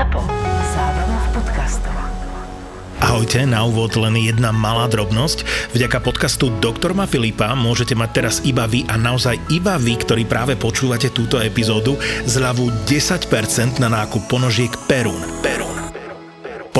[0.00, 0.24] Zapo.
[0.72, 1.92] Zábrná v podcastov.
[3.04, 5.44] Ahojte, na úvod len jedna malá drobnosť.
[5.76, 10.24] Vďaka podcastu Doktor Ma Filipa môžete mať teraz iba vy a naozaj iba vy, ktorí
[10.24, 15.20] práve počúvate túto epizódu, zľavu 10% na nákup ponožiek Perun.
[15.44, 15.59] Perun.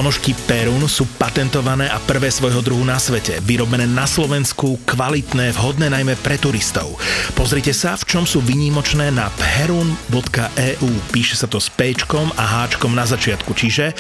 [0.01, 5.93] Ponožky Perun sú patentované a prvé svojho druhu na svete, vyrobené na Slovensku, kvalitné, vhodné
[5.93, 6.97] najmä pre turistov.
[7.37, 10.89] Pozrite sa, v čom sú výnimočné na perun.eu.
[11.13, 13.93] Píše sa to s Pčkom a Háčkom na začiatku, čiže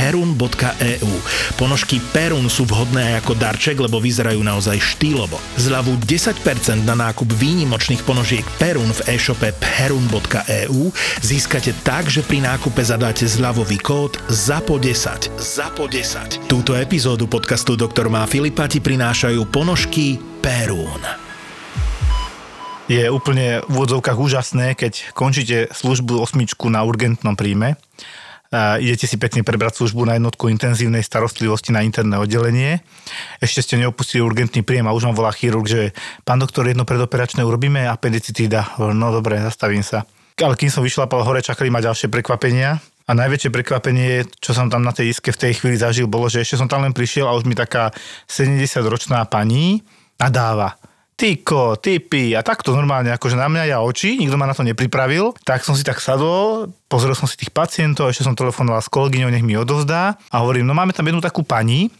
[0.00, 1.12] perun.eu.
[1.60, 5.36] Ponožky Perun sú vhodné aj ako darček, lebo vyzerajú naozaj štýlovo.
[5.60, 10.88] Zľavu 10% na nákup výnimočných ponožiek Perun v e-shope perun.eu
[11.20, 15.36] získate tak, že pri nákupe zadáte zľavový kód ZAPO10.
[15.36, 16.48] ZAPO10.
[16.48, 21.04] Túto epizódu podcastu Doktor Má Filipa ti prinášajú ponožky Perun.
[22.88, 23.76] je úplne v
[24.16, 27.76] úžasné, keď končíte službu osmičku na urgentnom príjme,
[28.52, 32.82] idete si pekne prebrať službu na jednotku intenzívnej starostlivosti na interné oddelenie.
[33.38, 35.94] Ešte ste neopustili urgentný príjem a už vám volá chirurg, že
[36.26, 38.74] pán doktor, jedno predoperačné urobíme, appendicitída.
[38.80, 40.02] No dobre, zastavím sa.
[40.40, 42.80] Ale kým som vyšlapal hore, čakali ma ďalšie prekvapenia.
[43.06, 46.46] A najväčšie prekvapenie, čo som tam na tej iske v tej chvíli zažil, bolo, že
[46.46, 47.90] ešte som tam len prišiel a už mi taká
[48.30, 49.82] 70-ročná pani
[50.14, 50.79] nadáva
[51.20, 55.36] tyko, typy a takto normálne, akože na mňa ja oči, nikto ma na to nepripravil,
[55.44, 59.28] tak som si tak sadol, pozrel som si tých pacientov, ešte som telefonoval s kolegyňou,
[59.28, 60.16] nech mi odovzdá.
[60.32, 61.92] A hovorím, no máme tam jednu takú pani,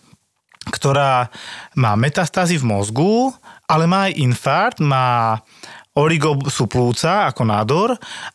[0.73, 1.29] ktorá
[1.77, 3.29] má metastázy v mozgu,
[3.69, 5.37] ale má aj infarkt, má
[6.01, 7.89] origo sú plúca ako nádor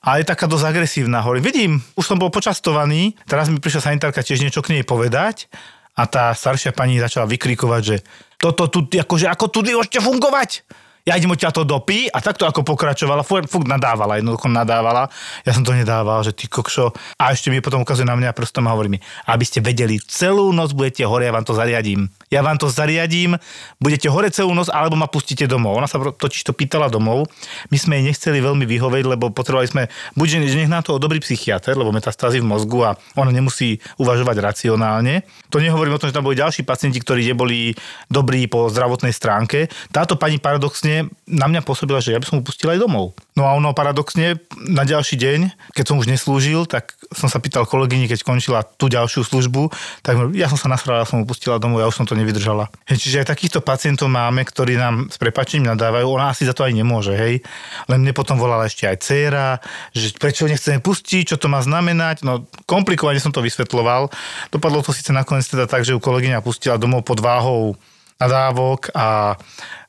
[0.05, 1.25] a je taká dosť agresívna.
[1.25, 5.49] Hovorím, vidím, už som bol počastovaný, teraz mi prišla sanitárka tiež niečo k nej povedať
[5.95, 7.97] a tá staršia pani začala vykrikovať, že
[8.35, 10.67] toto tu, akože ako tu ešte fungovať?
[11.05, 15.05] Ja idem odtiaľ to dopy a takto ako pokračovala, furt, nadávala, jednoducho nadávala.
[15.45, 16.97] Ja som to nedával, že ty kokšo.
[17.21, 18.97] A ešte mi potom ukazuje na mňa prstom a hovorí mi,
[19.29, 22.09] aby ste vedeli, celú noc budete hore, ja vám to zariadím.
[22.33, 23.37] Ja vám to zariadím,
[23.77, 25.77] budete hore celú noc, alebo ma pustíte domov.
[25.77, 27.29] Ona sa totiž to pýtala domov.
[27.69, 29.83] My sme jej nechceli veľmi vyhovieť, lebo potrebovali sme,
[30.17, 34.41] buď že nech nám to dobrý psychiatr, lebo metastázy v mozgu a ona nemusí uvažovať
[34.41, 35.21] racionálne.
[35.53, 37.77] To nehovorím o tom, že tam boli ďalší pacienti, ktorí neboli
[38.09, 39.69] dobrí po zdravotnej stránke.
[39.93, 40.94] Táto pani paradoxne
[41.27, 43.17] na mňa pôsobila, že ja by som pustil aj domov.
[43.35, 45.39] No a ono paradoxne na ďalší deň,
[45.75, 50.31] keď som už neslúžil, tak som sa pýtal kolegyni, keď končila tú ďalšiu službu, tak
[50.37, 52.71] ja som sa nasrala, som pustila domov, ja už som to nevydržala.
[52.87, 56.63] Hej, čiže aj takýchto pacientov máme, ktorí nám s prepačením nadávajú, ona asi za to
[56.63, 57.43] aj nemôže, hej.
[57.91, 59.47] Len mne potom volala ešte aj dcéra,
[59.91, 62.23] že prečo nechceme pustiť, čo to má znamenať.
[62.23, 64.13] No komplikovane som to vysvetloval.
[64.53, 67.75] Dopadlo to síce nakoniec teda tak, že ju kolegyňa pustila domov pod váhou
[68.15, 69.35] nadávok a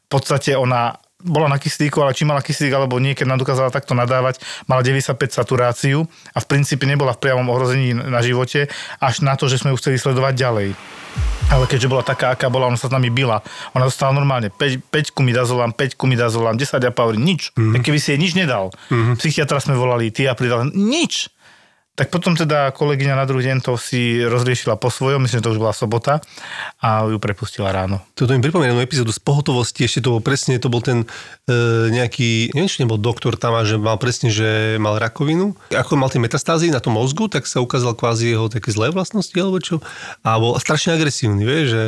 [0.07, 0.95] v podstate ona
[1.27, 4.39] bola na kyslíku, ale či mala kyslík alebo nie, keď dokázala takto nadávať,
[4.71, 6.07] mala 95 saturáciu
[6.37, 8.71] a v princípe nebola v priamom ohrození na živote,
[9.03, 10.69] až na to, že sme ju chceli sledovať ďalej.
[11.47, 13.39] Ale keďže bola taká, aká bola, ona sa s nami byla.
[13.79, 17.55] Ona dostala normálne 5, 5 midazolám, 5 midazolám, 10 apaury, nič.
[17.55, 17.83] Mm-hmm.
[17.87, 18.75] Keby si jej nič nedal.
[18.91, 19.15] Mm-hmm.
[19.17, 21.31] Psychiatra sme volali, ty a pridal, nič.
[21.97, 25.53] Tak potom teda kolegyňa na druhý deň to si rozriešila po svojom, myslím, že to
[25.57, 26.21] už bola sobota
[26.85, 28.05] a ju prepustila ráno.
[28.13, 31.09] Toto mi pripomína jednu epizódu z pohotovosti, ešte to bol presne, to bol ten
[31.49, 31.57] e,
[31.89, 35.57] nejaký, neviem, či nebol doktor tam že mal presne, že mal rakovinu.
[35.73, 39.33] Ako mal tie metastázy na tom mozgu, tak sa ukázal kvázi jeho také zlé vlastnosti
[39.33, 39.81] alebo čo.
[40.21, 41.83] A bol strašne agresívny, vieš, že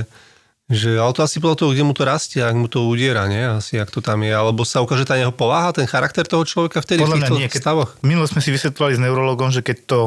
[0.69, 3.41] že, ale to asi podľa toho, kde mu to rastie, ak mu to udiera, nie?
[3.41, 4.29] Asi, ak to tam je.
[4.29, 7.49] Alebo sa ukáže tá jeho povaha, ten charakter toho človeka vtedy Podľa v týchto nie,
[7.49, 7.91] keď, stavoch.
[8.05, 10.01] Minule sme si vysvetlovali s neurologom, že keď to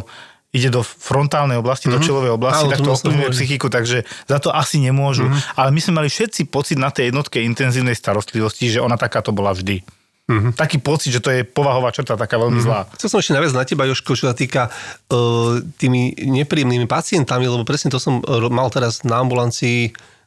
[0.54, 1.98] ide do frontálnej oblasti, mm-hmm.
[1.98, 5.26] do čelovej oblasti, Áno, tak to ovplyvňuje psychiku, takže za to asi nemôžu.
[5.26, 5.58] Mm-hmm.
[5.58, 9.58] Ale my sme mali všetci pocit na tej jednotke intenzívnej starostlivosti, že ona takáto bola
[9.58, 9.82] vždy.
[10.30, 10.54] Mm-hmm.
[10.62, 12.86] Taký pocit, že to je povahová črta taká veľmi mm-hmm.
[12.86, 12.86] zlá.
[13.02, 17.66] Chcel som ešte naviac na teba, Joško, čo sa týka uh, tými nepríjemnými pacientami, lebo
[17.66, 20.21] presne to som ro- mal teraz na ambulancii E,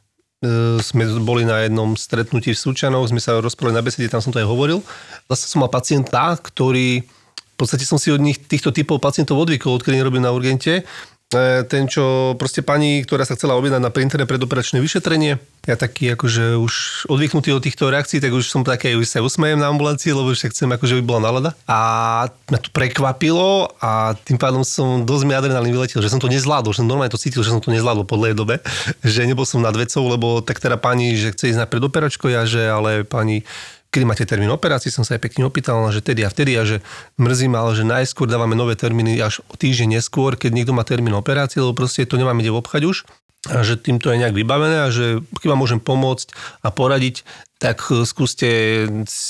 [0.81, 4.41] sme boli na jednom stretnutí v Súčanoch, sme sa rozprávali na besede, tam som to
[4.41, 4.83] aj hovoril.
[5.31, 9.79] Zase som mal pacienta, ktorý, v podstate som si od nich týchto typov pacientov odvykol,
[9.79, 10.83] odkedy nerobil na urgente.
[11.33, 16.61] Ten, čo proste pani, ktorá sa chcela objednať na printerné predoperačné vyšetrenie, ja taký akože
[16.61, 16.73] už
[17.09, 20.53] odvyknutý od týchto reakcií, tak už som také, už sa usmejem na ambulancii, lebo však
[20.53, 21.49] chcem akože by bola nálada.
[21.65, 21.79] A
[22.29, 26.77] ma to prekvapilo a tým pádom som dosť mi adrenalín vyletel, že som to nezvládol,
[26.77, 28.61] že som normálne to cítil, že som to nezvládol po dlhej dobe,
[29.01, 32.45] že nebol som nad vecou, lebo tak teda pani, že chce ísť na predoperačko, ja,
[32.45, 33.41] že ale pani
[33.95, 36.83] kedy máte termín operácie, som sa aj pekne opýtal, že tedy a vtedy a že
[37.15, 40.83] mrzí ma, ale že najskôr dávame nové termíny až o týždeň neskôr, keď niekto má
[40.83, 43.07] termín operácie, lebo proste to nemáme kde obchať už.
[43.45, 46.33] A že týmto je nejak vybavené a že keď vám môžem pomôcť
[46.65, 47.23] a poradiť,
[47.55, 48.49] tak eh, skúste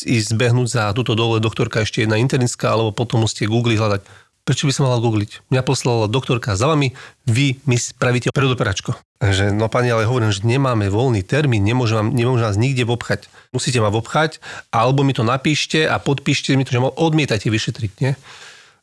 [0.07, 4.69] ísť zbehnúť za túto dole doktorka ešte jedna internická, alebo potom musíte Google hľadať prečo
[4.69, 5.49] by som mal googliť?
[5.49, 6.93] Mňa poslala doktorka za vami,
[7.25, 8.93] vy mi spravíte predoperačko.
[9.19, 13.25] Že, no pani, ale hovorím, že nemáme voľný termín, nemôžem, vám, nemôžem vás nikde obchať.
[13.49, 14.37] Musíte ma obchať,
[14.69, 18.13] alebo mi to napíšte a podpíšte mi to, že ma odmietajte vyšetriť, nie?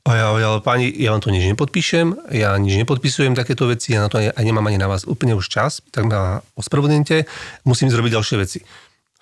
[0.02, 4.02] A ja, ale pani, ja vám to nič nepodpíšem, ja nič nepodpisujem takéto veci, ja
[4.02, 7.22] na to aj, aj nemám ani na vás úplne už čas, tak ma ospravedlňte,
[7.62, 8.66] musím zrobiť ďalšie veci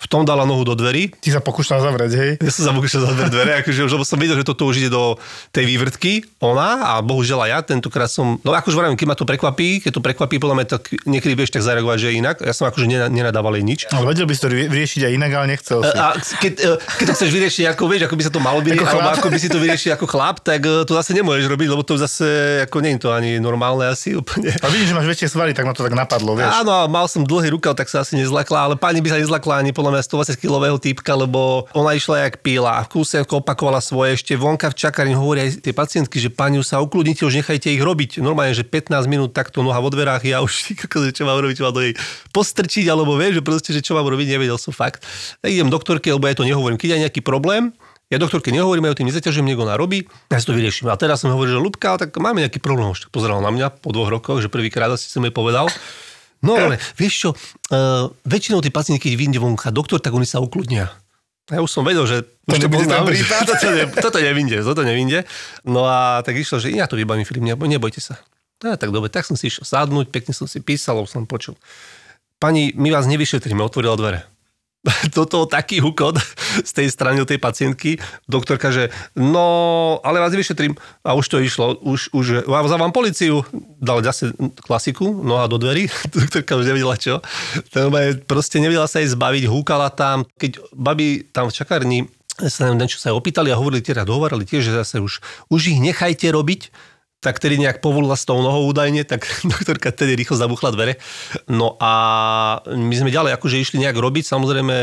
[0.00, 1.12] v tom dala nohu do dverí.
[1.20, 2.31] Ty sa pokúšal zavrieť, hej?
[2.41, 4.88] Ja som sa pokúšal zavrieť dvere, akože už, lebo som videl, že toto už ide
[4.88, 5.20] do
[5.52, 9.29] tej vývrtky, ona a bohužiaľ aj ja tentokrát som, no akože vravím, keď ma to
[9.29, 12.37] prekvapí, keď to prekvapí, podľa mňa tak niekedy vieš tak zareagovať, že inak.
[12.41, 13.81] Ja som akože nenadával jej nič.
[13.93, 15.93] Ale vedel by si to vyriešiť aj inak, ale nechcel si.
[15.93, 18.85] A keď, e, keď to chceš vyriešiť, ako vieš, ako by sa to malo ako,
[18.88, 21.82] alebo ako by si to vyriešiť ako chlap, tak e, to zase nemôžeš robiť, lebo
[21.85, 24.55] to zase ako nie je to ani normálne asi úplne.
[24.64, 26.49] A vidíš, že máš väčšie svaly, tak ma to tak napadlo, vieš.
[26.64, 29.75] Áno, mal som dlhý rukav, tak sa asi nezlakla, ale pani by sa nezlakla ani
[29.75, 33.81] podľa mňa 120 kg zaujímavého typka, lebo ona išla jak píla a v kúse opakovala
[33.81, 34.20] svoje.
[34.20, 37.81] Ešte vonka v čakarni hovoria aj tie pacientky, že pani sa ukludnite, už nechajte ich
[37.81, 38.20] robiť.
[38.20, 40.76] Normálne, že 15 minút takto noha vo dverách, ja už
[41.16, 41.94] čo mám robiť, mám do nej
[42.37, 45.00] postrčiť, alebo vieš, že proste, že čo mám robiť, nevedel som fakt.
[45.40, 46.76] Tak idem doktorke, lebo ja to nehovorím.
[46.76, 47.72] Keď je nejaký problém,
[48.10, 50.90] ja doktorke nehovorím, ja o tým nezaťažujem, niekto narobí, ja si to vyrieším.
[50.90, 52.90] A teraz som hovoril, že Lubka, tak máme nejaký problém.
[52.90, 55.70] Už pozeral na mňa po dvoch rokoch, že prvýkrát asi som jej povedal.
[56.40, 60.40] No ale vieš čo, uh, väčšinou tí pacienti, keď vyjde vonka doktor, tak oni sa
[60.40, 60.88] ukludnia.
[61.50, 63.42] Ja už som vedel, že to už to bol ten prípad.
[63.50, 65.26] Toto, ne, toto nevinde, toto nevinde.
[65.66, 68.22] No a tak išlo, že ja to vybavím, Filip, nebojte sa.
[68.62, 71.58] No, tak dobre, tak som si išiel sadnúť, pekne som si písal, som počul.
[72.38, 74.20] Pani, my vás nevyšetríme, otvorila dvere.
[75.17, 76.17] toto taký hukot
[76.65, 78.00] z tej strany tej pacientky.
[78.25, 80.73] Doktorka, že no, ale vás vyšetrím.
[81.05, 81.77] A už to išlo.
[81.85, 83.44] Už, už vám policiu.
[83.81, 84.32] Dal zase
[84.65, 85.88] klasiku, noha do dverí.
[86.17, 87.21] Doktorka už nevedela čo.
[88.25, 90.25] Proste nevedela sa jej zbaviť, húkala tam.
[90.41, 91.99] Keď babi tam v čakárni
[92.49, 95.21] sa neviem, čo sa opýtali a hovorili, teda dohovorili tiež, že zase už,
[95.53, 96.73] už ich nechajte robiť,
[97.20, 100.96] tak tedy nejak povolila s tou nohou údajne, tak doktorka tedy rýchlo zabuchla dvere.
[101.46, 101.93] No a
[102.64, 104.76] my sme ďalej akože išli nejak robiť, samozrejme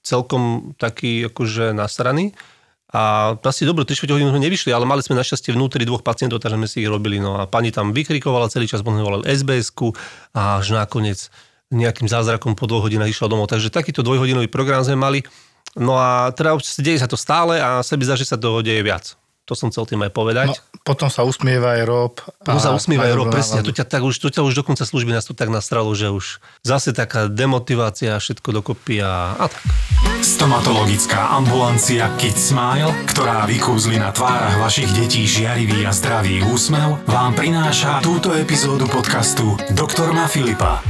[0.00, 2.32] celkom taký akože nasraný.
[2.96, 6.56] A asi dobre, 3 hodiny sme nevyšli, ale mali sme našťastie vnútri dvoch pacientov, takže
[6.56, 7.20] sme si ich robili.
[7.20, 9.74] No a pani tam vykrikovala celý čas, potom volal sbs
[10.32, 11.28] a až nakoniec
[11.74, 13.50] nejakým zázrakom po dvoch hodinách išla domov.
[13.52, 15.20] Takže takýto dvojhodinový program sme mali.
[15.76, 19.18] No a teda deje sa to stále a sebi že sa toho deje viac.
[19.46, 20.48] To som chcel tým aj povedať.
[20.50, 22.14] No, potom sa usmieva aj Rob.
[22.42, 23.62] Potom sa usmieva aj Rob, presne.
[23.62, 26.42] To ťa, tak už, to ťa už dokonca služby nás to tak nastralo, že už
[26.66, 29.62] zase taká demotivácia, všetko dokopy a, a tak.
[30.18, 37.38] Stomatologická ambulancia Kids Smile, ktorá vykúzli na tvárach vašich detí žiarivý a zdravý úsmev, vám
[37.38, 40.82] prináša túto epizódu podcastu Doktor Filipa.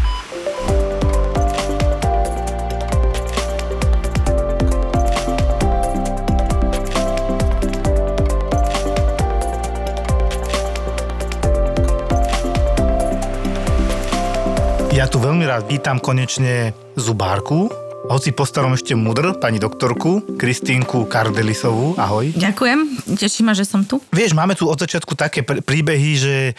[15.06, 17.70] Ja tu veľmi rád vítam konečne zubárku,
[18.10, 21.94] hoci po starom ešte mudr, pani doktorku, Kristínku Kardelisovú.
[21.94, 22.34] Ahoj.
[22.34, 24.02] Ďakujem, teší ma, že som tu.
[24.10, 26.54] Vieš, máme tu od začiatku také pr- príbehy, že e,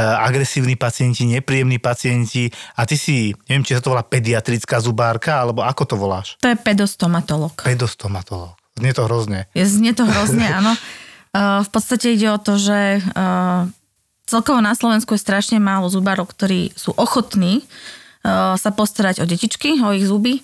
[0.00, 2.48] agresívni pacienti, nepríjemní pacienti
[2.80, 6.40] a ty si, neviem, či sa to volá pediatrická zubárka, alebo ako to voláš?
[6.40, 7.52] To je pedostomatolog.
[7.60, 8.56] Pedostomatolog.
[8.80, 9.44] Znie to hrozne.
[9.52, 10.72] Znie to hrozne, áno.
[11.30, 13.00] E, v podstate ide o to, že e,
[14.30, 17.66] celkovo na Slovensku je strašne málo zubárov, ktorí sú ochotní
[18.22, 20.38] uh, sa postarať o detičky, o ich zuby.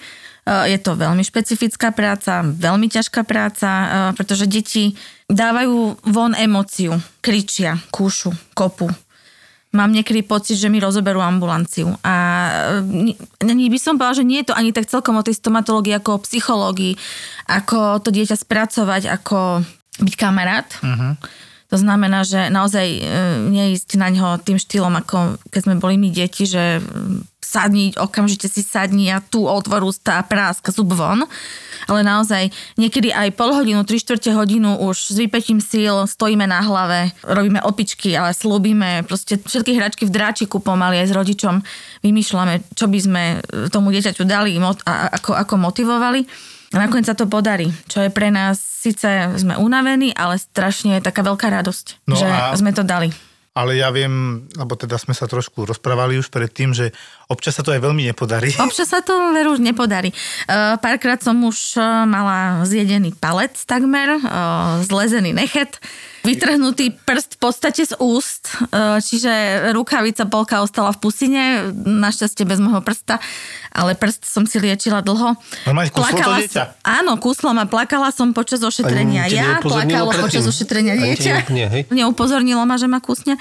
[0.47, 3.87] Uh, je to veľmi špecifická práca, veľmi ťažká práca, uh,
[4.19, 4.99] pretože deti
[5.31, 8.91] dávajú von emóciu, kričia, kúšu, kopu.
[9.75, 11.95] Mám niekedy pocit, že mi rozoberú ambulanciu.
[12.03, 12.15] A
[12.83, 16.11] uh, by som povedala, že nie je to ani tak celkom o tej stomatológii, ako
[16.19, 16.99] o psychológii,
[17.47, 19.63] ako to dieťa spracovať, ako
[20.03, 20.67] byť kamarát.
[20.83, 21.15] Uh-huh
[21.67, 23.01] to znamená, že naozaj e,
[23.51, 26.79] neísť na ňo tým štýlom, ako keď sme boli my deti, že
[27.47, 31.27] sadni, okamžite si sadni a tu otvorú stá prásk zub von.
[31.87, 36.59] Ale naozaj niekedy aj pol hodinu, tri štvrte hodinu už s vypetím síl stojíme na
[36.59, 41.55] hlave, robíme opičky, ale slúbime proste všetky hračky v dráčiku pomaly aj s rodičom
[42.03, 43.23] vymýšľame, čo by sme
[43.71, 46.27] tomu dieťaťu dali a ako, ako motivovali.
[46.75, 49.07] A nakoniec sa to podarí, čo je pre nás, síce
[49.39, 52.55] sme unavení, ale strašne je taká veľká radosť, no že a...
[52.59, 53.15] sme to dali.
[53.57, 56.93] Ale ja viem, lebo teda sme sa trošku rozprávali už predtým, že
[57.25, 58.53] občas sa to aj veľmi nepodarí.
[58.61, 60.13] Občas sa to veru už nepodarí.
[60.45, 65.81] Uh, párkrát som už uh, mala zjedený palec takmer, uh, zlezený nechet.
[66.27, 69.31] Vytrhnutý prst v podstate z úst, e, čiže
[69.71, 71.43] rukavica polka ostala v pusine,
[71.73, 73.23] našťastie bez môjho prsta,
[73.71, 75.39] ale prst som si liečila dlho.
[75.65, 76.63] Normálne kúslo to dieťa?
[76.67, 80.25] som- Áno, kúslo ma, plakala som počas ošetrenia ja, plakalo predtým?
[80.27, 81.35] počas ošetrenia dieťa.
[81.55, 81.83] nie, hej?
[81.95, 83.39] Neupozornilo ma, že ma kúsne.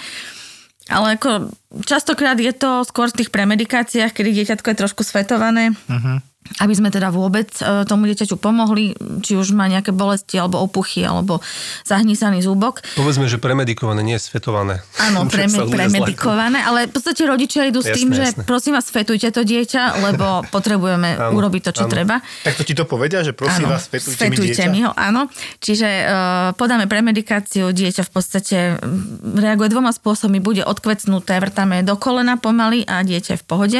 [0.85, 1.49] Ale ako
[1.81, 5.73] častokrát je to skôr v tých premedikáciách, kedy dieťatko je trošku svetované.
[5.89, 6.21] Uh-huh.
[6.61, 8.93] Aby sme teda vôbec e, tomu dieťaťu pomohli,
[9.25, 11.41] či už má nejaké bolesti, alebo opuchy, alebo
[11.83, 12.85] zahnísaný zúbok.
[12.93, 14.85] Povedzme, že premedikované, nie svetované.
[15.01, 18.45] Áno, Že preme, premedikované, ale v podstate rodičia idú s Jasné, tým, že jasné.
[18.45, 20.25] prosím vás, fetujte to dieťa, lebo
[20.55, 21.91] potrebujeme Áno, urobiť to, čo áno.
[21.91, 22.21] treba.
[22.45, 24.65] Tak to ti to povedia, že prosím vás, svetujte, mi dieťa.
[24.69, 25.27] mi ho, áno.
[25.59, 26.07] Čiže uh,
[26.53, 30.37] podáme premedikáciu, dieťa v podstate mm, reaguje dvoma spôsobmi.
[30.39, 33.79] Bude odkvecnuté, vrtáme do kolena pomaly a dieťa je v pohode,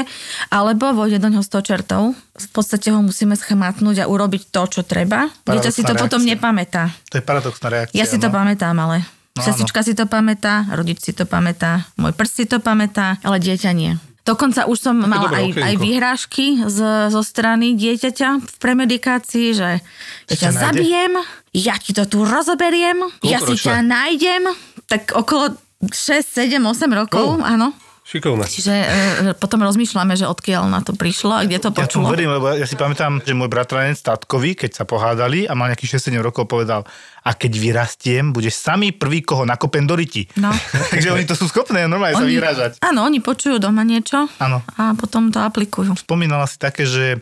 [0.49, 2.17] alebo vojde do ňoho 100 čertov.
[2.55, 5.27] Podstate ho musíme schamátnuť a urobiť to, čo treba.
[5.43, 6.31] Dieťa si to Paradoxná potom reakcia.
[6.31, 6.83] nepamätá.
[7.05, 7.93] To je paradoxná reakcia.
[7.93, 8.33] Ja si to no.
[8.33, 9.03] pamätám, ale
[9.35, 13.35] No, sestička si to pamätá, rodič si to pamätá, môj prst si to pamätá, ale
[13.37, 13.99] dieťa nie.
[14.23, 15.67] Dokonca už som mala dobré aj, okienko.
[15.67, 16.79] aj vyhrážky z,
[17.11, 19.83] zo strany dieťaťa v premedikácii, že
[20.25, 20.63] ja ťa nájde?
[20.63, 21.13] zabijem,
[21.51, 23.67] ja ti to tu rozoberiem, ja si Koľkoročné?
[23.67, 24.43] ťa nájdem.
[24.87, 25.51] Tak okolo
[25.83, 25.91] 6,
[26.23, 27.43] 7, 8 rokov, Oh.
[27.43, 27.75] áno.
[28.05, 28.45] Šikovné.
[28.45, 28.85] Čiže e,
[29.33, 32.13] potom rozmýšľame, že odkiaľ na to prišlo a kde to Ja tomu počulo.
[32.13, 35.97] verím, lebo ja si pamätám, že môj bratranec tatkovi, keď sa pohádali a mal nejakých
[35.97, 36.85] 6-7 rokov, povedal,
[37.19, 40.29] a keď vyrastiem, budeš samý prvý, koho nakopem do ryti.
[40.37, 40.53] No.
[40.93, 42.77] Takže oni to sú schopné normálne sa vyrážať.
[42.79, 44.61] áno, oni počujú doma niečo Áno.
[44.77, 45.97] a potom to aplikujú.
[45.97, 47.17] Spomínala si také, že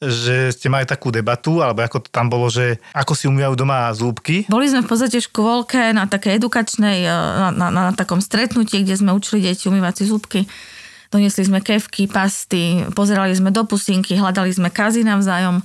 [0.00, 3.92] že ste mali takú debatu, alebo ako to tam bolo, že ako si umývajú doma
[3.92, 4.48] zúbky.
[4.48, 7.12] Boli sme v podstate v škôlke na také edukačnej, e,
[7.52, 10.40] na, na, na takom stretnutí, kde sme učili deti umývať si zúbky.
[11.12, 15.60] Doniesli sme kevky, pasty, pozerali sme do pusinky, hľadali sme kazy navzájom.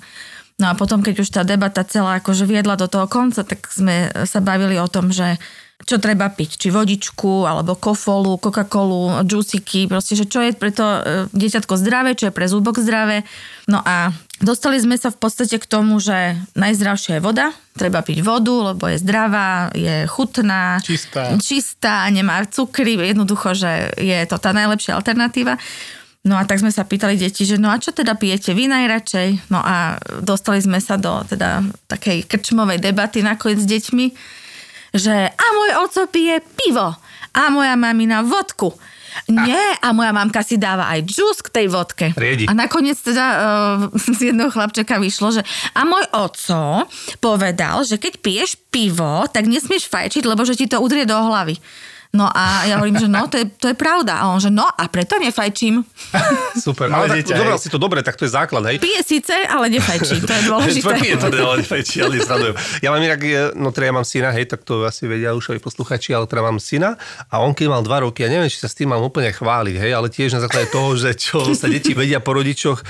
[0.60, 4.12] No a potom, keď už tá debata celá akože viedla do toho konca, tak sme
[4.28, 5.40] sa bavili o tom, že
[5.84, 10.82] čo treba piť, či vodičku, alebo kofolu, Coca-Colu, džusiky, proste, že čo je pre to
[10.82, 11.00] e,
[11.36, 13.28] dieťatko zdravé, čo je pre zúbok zdravé.
[13.68, 18.20] No a dostali sme sa v podstate k tomu, že najzdravšia je voda, treba piť
[18.24, 21.36] vodu, lebo je zdravá, je chutná, Čistá.
[21.40, 25.56] čistá, nemá cukry, jednoducho, že je to tá najlepšia alternatíva.
[26.26, 29.54] No a tak sme sa pýtali deti, že no a čo teda pijete vy najradšej?
[29.54, 34.06] No a dostali sme sa do teda takej krčmovej debaty nakoniec s deťmi,
[34.98, 36.98] že a môj oco pije pivo
[37.30, 38.74] a moja mamina vodku.
[39.32, 42.12] Nie, a moja mamka si dáva aj džús k tej vodke.
[42.14, 42.46] Riedi.
[42.46, 45.42] A nakoniec teda uh, z jedného chlapčeka vyšlo, že
[45.74, 46.86] a môj oco
[47.20, 51.58] povedal, že keď piješ pivo, tak nesmieš fajčiť, lebo že ti to udrie do hlavy.
[52.16, 54.24] No a ja hovorím, že no, to je, to je pravda.
[54.24, 55.84] A on, že no, a preto nefajčím.
[56.66, 56.88] Super.
[56.88, 58.80] Ale tak, dieťa, zobral si to dobre, tak to je základ, hej?
[58.80, 60.24] Pije síce, ale nefajčí.
[60.24, 60.94] To je dôležité.
[60.96, 62.56] Pije to, ale nefajčí, ale nesledujem.
[62.80, 63.20] Ja mám inak,
[63.60, 66.42] no teda ja mám syna, hej, tak to asi vedia už aj posluchači, ale teda
[66.42, 66.96] mám syna
[67.28, 69.76] a on keď mal dva roky, ja neviem, či sa s tým mám úplne chváliť,
[69.76, 72.86] hej, ale tiež na základe toho, že čo sa deti vedia po rodičoch e,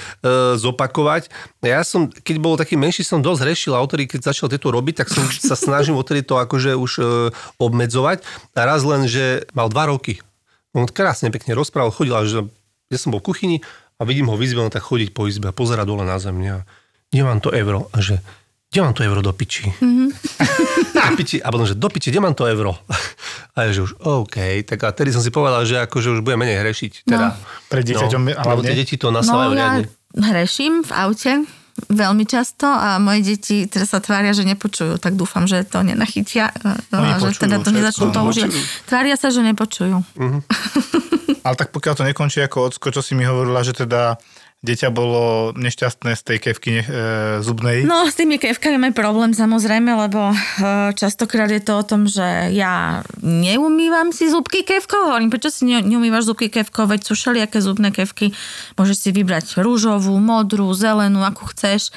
[0.60, 1.32] zopakovať.
[1.66, 5.06] Ja som, keď bol taký menší, som dosť hrešil a odtedy, keď začal tieto robiť,
[5.06, 7.04] tak som sa snažím odtedy to akože už e,
[7.58, 8.22] obmedzovať.
[8.54, 10.20] A raz len, že mal dva roky.
[10.76, 12.52] On krásne pekne rozprával, chodil až,
[12.92, 13.58] ja som bol v kuchyni
[13.96, 16.36] a vidím ho vyzbeho tak chodiť po izbe a pozera dole na zem.
[16.44, 16.68] Ja,
[17.08, 17.88] kde mám to euro?
[17.96, 18.20] A že,
[18.68, 19.72] kde mám to euro do piči?
[19.72, 20.10] Mm-hmm.
[21.00, 21.40] do piči.
[21.40, 22.76] A potom, že do piči, kde mám to euro?
[23.56, 26.44] A ja, že už, OK, tak a tedy som si povedal, že akože už budem
[26.44, 27.08] menej hrešiť.
[27.08, 27.40] Teda.
[27.72, 29.88] Pre dieťaťom no, lebo tie deti to nasávajú No ja riadne.
[30.12, 31.32] hreším v aute
[31.76, 36.50] veľmi často a moje deti teraz sa tvária, že nepočujú, tak dúfam, že to nenachytia,
[36.64, 36.72] no,
[37.04, 37.76] Oni a že teda to všetko.
[37.76, 38.52] nezačnú to užívať.
[38.88, 39.98] Tvária sa, že nepočujú.
[41.46, 44.18] Ale tak pokiaľ to nekončí ako ocko, čo si mi hovorila, že teda
[44.66, 46.86] dieťa bolo nešťastné z tej kevky e,
[47.46, 47.86] zubnej.
[47.86, 50.36] No, s tými kevkami máme problém samozrejme, lebo e,
[50.98, 55.14] častokrát je to o tom, že ja neumývam si zubky kevkou.
[55.14, 58.34] Hovorím, prečo si ne, neumývaš zubky kevkou, veď sú všelijaké zubné kevky.
[58.74, 61.94] Môžeš si vybrať rúžovú, modrú, zelenú, akú chceš.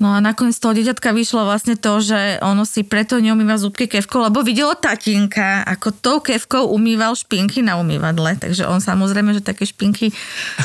[0.00, 3.84] No a nakoniec z toho dieťatka vyšlo vlastne to, že ono si preto neumýva zubky
[3.84, 8.40] kevkou, lebo videlo tatinka, ako tou kevkou umýval špinky na umývadle.
[8.40, 10.08] Takže on samozrejme, že také špinky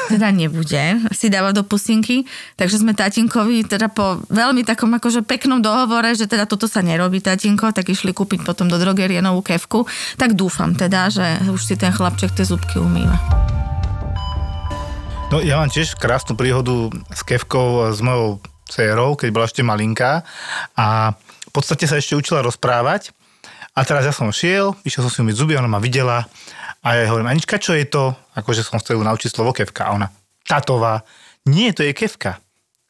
[0.07, 2.23] teda nebude si dávať do pusinky.
[2.55, 7.19] Takže sme tatinkovi teda po veľmi takom akože peknom dohovore, že teda toto sa nerobí
[7.19, 9.83] tatinko, tak išli kúpiť potom do drogerie novú kevku.
[10.15, 13.19] Tak dúfam teda, že už si ten chlapček tie zubky umýva.
[15.27, 20.25] No ja mám tiež krásnu príhodu s kevkou s mojou dcerou, keď bola ešte malinká
[20.75, 23.13] a v podstate sa ešte učila rozprávať
[23.77, 26.25] a teraz ja som šiel, išiel som si umyť zuby, ona ma videla
[26.85, 28.13] a ja hovorím, Anička, čo je to?
[28.37, 30.07] Akože som chcel naučiť slovo kevka a ona,
[30.45, 31.01] tatová.
[31.49, 32.37] Nie, to je kevka.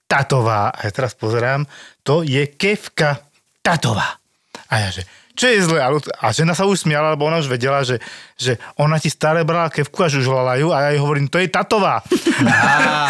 [0.03, 0.67] Tatová.
[0.75, 1.63] A ja teraz pozerám,
[2.03, 3.23] to je kevka.
[3.63, 4.19] Tatová.
[4.67, 5.79] A ja že, čo je zle?
[5.79, 7.99] A- žena sa už smiala, lebo ona už vedela, že,
[8.33, 11.51] že ona ti stále brala kevku a žužlala ju a ja jej hovorím, to je
[11.51, 11.99] tatová.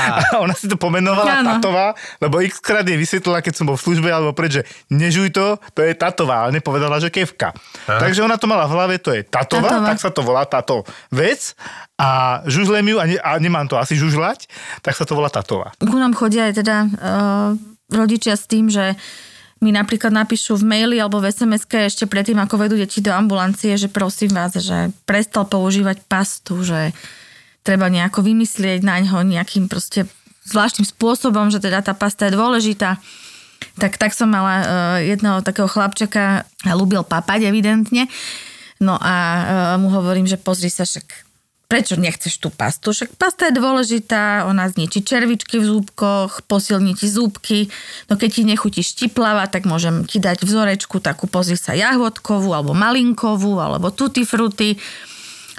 [0.05, 1.58] A ona si to pomenovala Áno.
[1.58, 5.34] tatová, lebo x krát jej vysvetlila, keď som bol v službe alebo preč, že nežuj
[5.34, 7.51] to, to je tatová, ale nepovedala, že kevka.
[7.86, 9.88] Takže ona to mala v hlave, to je tatová, Tatová.
[9.89, 11.58] tak sa to volá táto vec
[11.98, 14.46] a žužlem ju a, ne, a nemám to asi žužlať,
[14.86, 15.74] tak sa to volá tatová.
[15.82, 17.50] Ku nám chodia aj teda uh,
[17.89, 18.94] rodičia s tým, že
[19.63, 23.79] mi napríklad napíšu v maili alebo v sms ešte predtým, ako vedú deti do ambulancie,
[23.79, 26.91] že prosím vás, že prestal používať pastu, že
[27.65, 30.05] treba nejako vymyslieť na ňo nejakým proste
[30.45, 33.01] zvláštnym spôsobom, že teda tá pasta je dôležitá.
[33.81, 34.65] Tak, tak som mala uh,
[35.01, 38.05] jedného takého chlapčeka, ľúbil papať evidentne.
[38.77, 39.41] No a uh,
[39.81, 41.25] mu hovorím, že pozri sa, však
[41.65, 42.93] prečo nechceš tú pastu?
[42.93, 47.69] Však pasta je dôležitá, ona zničí červičky v zúbkoch, posilní ti zúbky,
[48.10, 52.77] no keď ti nechutí štiplava, tak môžem ti dať vzorečku takú, pozri sa, jahodkovú, alebo
[52.77, 54.77] malinkovú, alebo tutti frutti.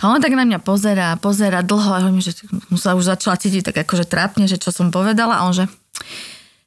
[0.04, 2.36] A on tak na mňa pozerá, pozerá dlho a hovorím, že
[2.68, 5.64] mu sa už začala cítiť tak akože trápne, že čo som povedala a on že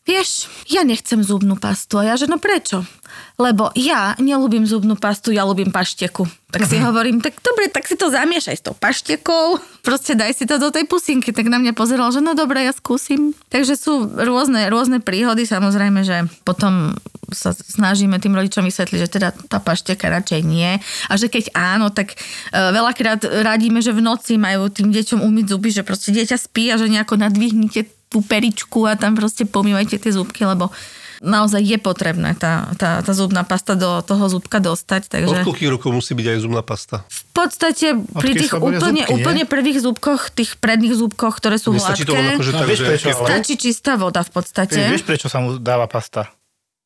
[0.09, 2.01] vieš, ja nechcem zubnú pastu.
[2.01, 2.81] A ja, že no prečo?
[3.37, 6.25] Lebo ja nelúbim zubnú pastu, ja ľúbim pašteku.
[6.49, 10.49] Tak si hovorím, tak dobre, tak si to zamiešaj s tou paštekou, proste daj si
[10.49, 11.29] to do tej pusinky.
[11.29, 13.37] Tak na mňa pozeral, že no dobre, ja skúsim.
[13.53, 16.97] Takže sú rôzne, rôzne príhody, samozrejme, že potom
[17.29, 20.81] sa snažíme tým rodičom vysvetliť, že teda tá pašteka radšej nie.
[21.05, 25.45] A že keď áno, tak e, veľakrát radíme, že v noci majú tým deťom umyť
[25.45, 30.01] zuby, že proste dieťa spí a že nejako nadvihnite tú peričku a tam proste pomývajte
[30.01, 30.73] tie zúbky, lebo
[31.21, 35.07] naozaj je potrebné tá, tá, tá zubná pasta do toho zúbka dostať.
[35.07, 37.05] Od Takže koľkých rokov musí byť aj zubná pasta?
[37.07, 42.03] v podstate pri tých úplne, zúbky, úplne prvých zúbkoch, tých predných zúbkoch, ktoré sú Nestačí
[42.03, 42.87] to len hladké, akože No, tak, vieš že...
[42.87, 44.75] prečo, stačí čistá voda v podstate.
[44.75, 46.27] Ty vieš, prečo sa mu dáva pasta?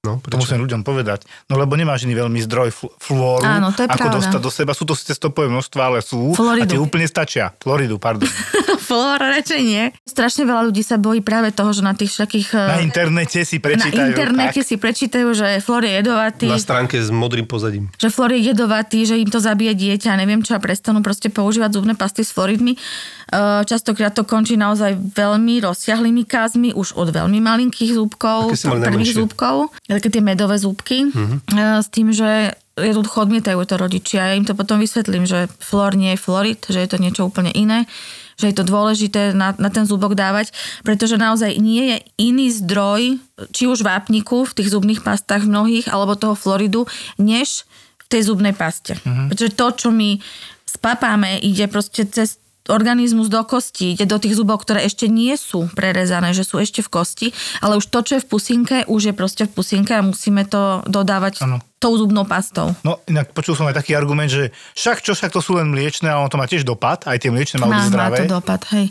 [0.03, 0.43] No, To prečo?
[0.43, 1.23] musím ľuďom povedať.
[1.47, 4.15] No lebo nemáš iný veľmi zdroj fl- fluoru, Áno, to je ako pravda.
[4.19, 4.71] dostať do seba.
[4.75, 6.35] Sú to síce stopové množstva, ale sú.
[6.35, 6.67] Floridu.
[6.67, 7.55] A tie úplne stačia.
[7.55, 8.27] Floridu, pardon.
[8.83, 9.95] Flóra radšej nie.
[10.03, 12.51] Strašne veľa ľudí sa bojí práve toho, že na tých všetkých...
[12.51, 14.11] Na eh, internete si na prečítajú.
[14.11, 14.67] internete tak.
[14.67, 17.87] si prečítajú, že flór je jedovatý, Na stránke s modrým pozadím.
[17.95, 21.79] že flór je jedovatý, že im to zabije dieťa, neviem čo a prestanú proste používať
[21.79, 22.75] zubné pasty s floridmi.
[22.75, 29.71] Eh, Častokrát to končí naozaj veľmi rozsiahlými kázmi, už od veľmi malinkých zúbkov, prvých zúbkov,
[29.97, 34.33] také tie medové zúbky, eh, s tým, že jednoducho odmietajú to rodičia.
[34.33, 37.53] Ja im to potom vysvetlím, že flór nie je florid, že je to niečo úplne
[37.53, 37.85] iné,
[38.33, 40.49] že je to dôležité na, na ten zúbok dávať,
[40.81, 43.21] pretože naozaj nie je iný zdroj,
[43.53, 46.89] či už vápniku v tých zubných pastách mnohých, alebo toho floridu,
[47.21, 47.69] než
[48.01, 48.97] v tej zubnej paste.
[49.29, 50.17] Pretože to, čo my
[50.65, 55.67] spapáme, ide proste cez organizmus do kosti, ide do tých zubov, ktoré ešte nie sú
[55.75, 57.27] prerezané, že sú ešte v kosti,
[57.59, 60.79] ale už to, čo je v pusinke, už je proste v pusinke a musíme to
[60.87, 61.59] dodávať Áno.
[61.83, 62.71] tou zubnou pastou.
[62.87, 66.07] No inak počul som aj taký argument, že však čo, však to sú len mliečne,
[66.07, 68.17] ale ono to má tiež dopad, aj tie mliečne majú byť Má, má zdravé.
[68.23, 68.85] to dopad, hej.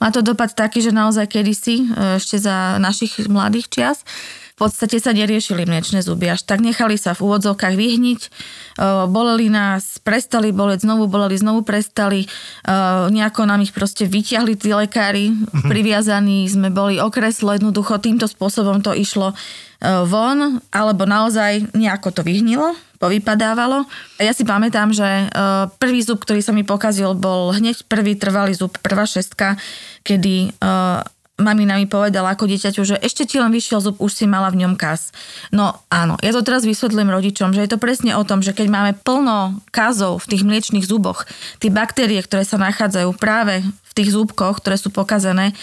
[0.00, 4.00] Má to dopad taký, že naozaj kedysi, e, ešte za našich mladých čias,
[4.58, 8.28] podstate sa neriešili mliečne zuby, až tak nechali sa v úvodzovkách vyhniť, e,
[9.06, 12.28] boleli nás, prestali boleť, znovu boleli, znovu prestali, e,
[13.14, 15.30] nejako nám ich proste vyťahli tí lekári,
[15.70, 19.36] priviazaní sme boli okreslo, jednoducho týmto spôsobom to išlo e,
[20.10, 23.86] von, alebo naozaj nejako to vyhnilo, povypadávalo.
[24.18, 25.30] A ja si pamätám, že
[25.78, 29.54] prvý zub, ktorý sa mi pokazil, bol hneď prvý trvalý zub, prvá šestka,
[30.02, 30.58] kedy
[31.38, 34.66] mamina mi povedala ako dieťaťu, že ešte ti len vyšiel zub, už si mala v
[34.66, 35.14] ňom kas.
[35.54, 38.66] No áno, ja to teraz vysvetlím rodičom, že je to presne o tom, že keď
[38.68, 41.24] máme plno kazov v tých mliečných zuboch,
[41.62, 45.54] tie baktérie, ktoré sa nachádzajú práve v tých zúbkoch, ktoré sú pokazené,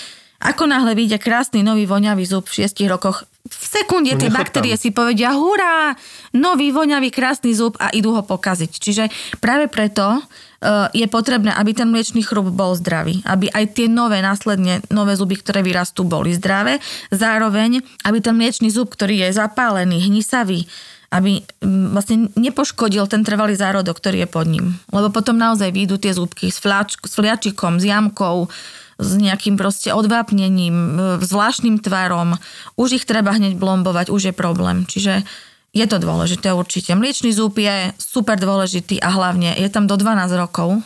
[0.46, 4.90] ako náhle vyjde krásny nový voňavý zub v 6 rokoch, v sekunde tie baktérie si
[4.90, 5.94] povedia hurá,
[6.34, 8.72] nový voňavý krásny zub a idú ho pokaziť.
[8.74, 9.04] Čiže
[9.38, 14.18] práve preto uh, je potrebné, aby ten mliečný chrub bol zdravý, aby aj tie nové,
[14.26, 16.82] následne nové zuby, ktoré vyrastú, boli zdravé.
[17.14, 20.66] Zároveň, aby ten mliečný zub, ktorý je zapálený, hnisavý,
[21.14, 24.82] aby mm, vlastne nepoškodil ten trvalý zárodok, ktorý je pod ním.
[24.90, 28.50] Lebo potom naozaj výjdu tie zúbky s, fľač, s fliačikom, s jamkou,
[28.96, 32.40] s nejakým proste odvápnením, e, zvláštnym tvarom.
[32.80, 34.88] Už ich treba hneď blombovať, už je problém.
[34.88, 35.28] Čiže
[35.76, 36.96] je to dôležité určite.
[36.96, 40.80] Mliečný zub je super dôležitý a hlavne je tam do 12 rokov,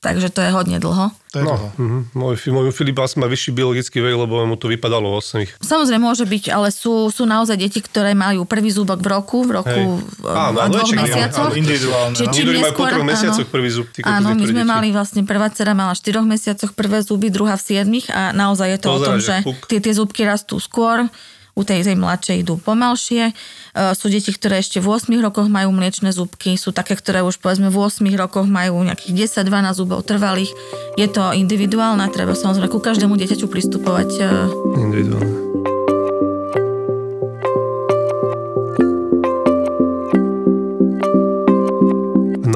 [0.00, 1.12] takže to je hodne dlho.
[1.30, 1.68] To je No, dlho.
[1.76, 1.98] mhm.
[2.12, 5.60] môj, môj Filip asi má vyšší biologický vek, lebo mu to vypadalo 8.
[5.60, 9.50] Samozrejme môže byť, ale sú, sú naozaj deti, ktoré majú prvý zúbok v roku, v
[9.54, 11.46] roku v- Áno, a áno, dvoch mesiacoch.
[11.46, 14.72] áno, individuálne, Čiže majú po troch mesiacoch prvý kokos, Áno, my sme deti.
[14.72, 18.68] mali vlastne, prvá dcera mala v 4 mesiacoch prvé zuby, druhá v 7 a naozaj
[18.68, 19.34] je to o tom, že
[19.68, 21.06] tie, tie zúbky rastú skôr,
[21.60, 23.28] u tej, tej mladšej idú pomalšie.
[23.28, 23.34] E,
[23.92, 27.68] sú deti, ktoré ešte v 8 rokoch majú mliečne zúbky, sú také, ktoré už povedzme
[27.68, 30.56] v 8 rokoch majú nejakých 10-12 zubov trvalých.
[30.96, 34.24] Je to individuálne, treba samozrejme ku každému dieťaťu pristupovať e,
[34.80, 35.79] Individuálne.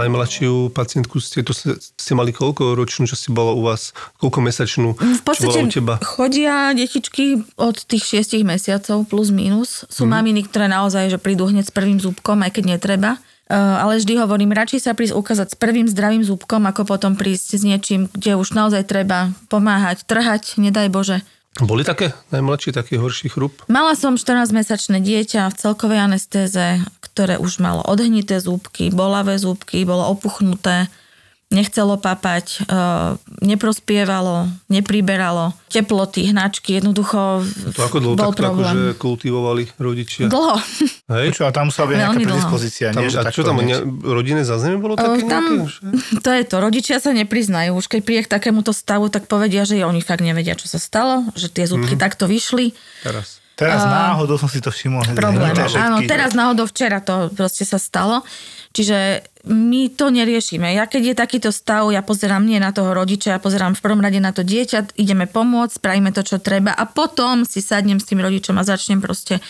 [0.05, 3.97] Najmladšiu pacientku ste, to ste, ste mali koľko ročnú, čo si bola u vás?
[4.21, 4.93] Koľko mesačnú?
[5.01, 5.95] V podstate čo u teba?
[6.05, 9.89] chodia detičky od tých 6 mesiacov plus minus.
[9.89, 10.11] Sú mm.
[10.13, 13.17] maminy, ktoré naozaj že prídu hneď s prvým zúbkom, aj keď netreba.
[13.45, 17.61] Uh, ale vždy hovorím, radšej sa prísť ukázať s prvým zdravým zúbkom, ako potom prísť
[17.61, 21.21] s niečím, kde už naozaj treba pomáhať, trhať, nedaj Bože.
[21.63, 23.63] Boli také najmladší, taký horší chrup?
[23.71, 30.03] Mala som 14-mesačné dieťa v celkovej anestéze, ktoré už malo odhnité zúbky, bolavé zúbky, bolo
[30.11, 30.91] opuchnuté,
[31.55, 32.75] nechcelo papať, e,
[33.45, 38.67] neprospievalo, nepriberalo, teploty, hnačky, jednoducho To ako dlho bol takto problém.
[38.67, 40.27] akože kultivovali rodičia?
[40.27, 40.59] Dlho.
[41.09, 41.27] Hej?
[41.33, 43.09] Čo, a tam musela byť nejaká predispozícia, Tam, nie?
[43.09, 45.55] Že a čo tam, ne, rodinné zázemie bolo také tam, nejaké?
[45.65, 45.81] Že?
[46.19, 47.71] to je to, rodičia sa nepriznajú.
[47.73, 51.31] Už keď príde k takémuto stavu, tak povedia, že oni fakt nevedia, čo sa stalo,
[51.33, 52.03] že tie zúbky Mhm.
[52.03, 52.75] takto vyšli.
[53.01, 53.87] Teraz Teraz.
[53.87, 55.07] náhodou som si to všimol.
[55.15, 55.55] problém.
[55.79, 58.27] Áno, teraz náhodou včera to proste sa stalo.
[58.73, 60.73] Čiže my to neriešime.
[60.73, 64.01] Ja keď je takýto stav, ja pozerám nie na toho rodiča, ja pozerám v prvom
[64.01, 68.09] rade na to dieťa, ideme pomôcť, spravíme to, čo treba a potom si sadnem s
[68.09, 69.45] tým rodičom a začnem proste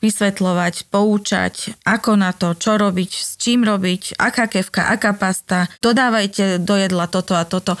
[0.00, 6.62] vysvetľovať, poučať, ako na to, čo robiť, s čím robiť, aká kevka, aká pasta, dodávajte
[6.62, 7.74] do jedla toto a toto.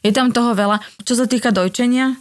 [0.00, 0.80] Je tam toho veľa.
[1.04, 2.16] Čo sa týka dojčenia,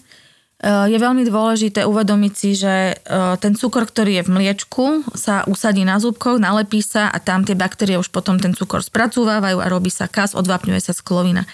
[0.59, 2.95] je veľmi dôležité uvedomiť si, že e,
[3.39, 7.55] ten cukor, ktorý je v mliečku, sa usadí na zúbkoch, nalepí sa a tam tie
[7.55, 11.47] baktérie už potom ten cukor spracúvajú a robí sa kas, odvápňuje sa sklovina.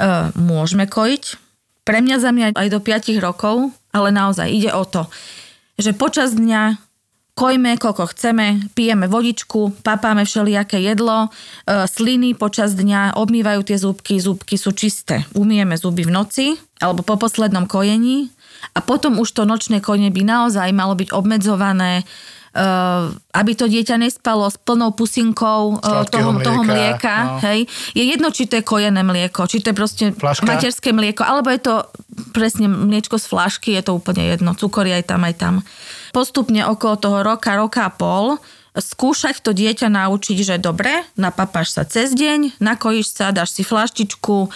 [0.00, 1.24] E, Môžeme kojiť.
[1.84, 5.12] Pre mňa za mňa aj do 5 rokov, ale naozaj ide o to,
[5.76, 6.91] že počas dňa
[7.32, 14.20] kojme, koľko chceme, pijeme vodičku, papáme všelijaké jedlo, e, sliny počas dňa, obmývajú tie zúbky,
[14.20, 15.24] zúbky sú čisté.
[15.32, 16.46] Umieme zuby v noci
[16.84, 18.28] alebo po poslednom kojení
[18.76, 22.04] a potom už to nočné kojenie by naozaj malo byť obmedzované,
[22.52, 22.64] e,
[23.32, 27.16] aby to dieťa nespalo s plnou pusinkou Sladkého toho, toho mlieka, mlieka.
[27.16, 27.40] no.
[27.48, 27.60] Hej.
[27.96, 30.44] Je jedno, či to je kojené mlieko, či to je proste Flaška?
[30.44, 31.74] materské mlieko, alebo je to
[32.36, 34.52] presne mliečko z flašky, je to úplne jedno.
[34.52, 35.54] Cukor je aj tam, aj tam.
[36.12, 38.36] Postupne okolo toho roka, roka a pol
[38.72, 44.48] skúšať to dieťa naučiť, že dobre, napapáš sa cez deň, nakojíš sa, dáš si flaštičku,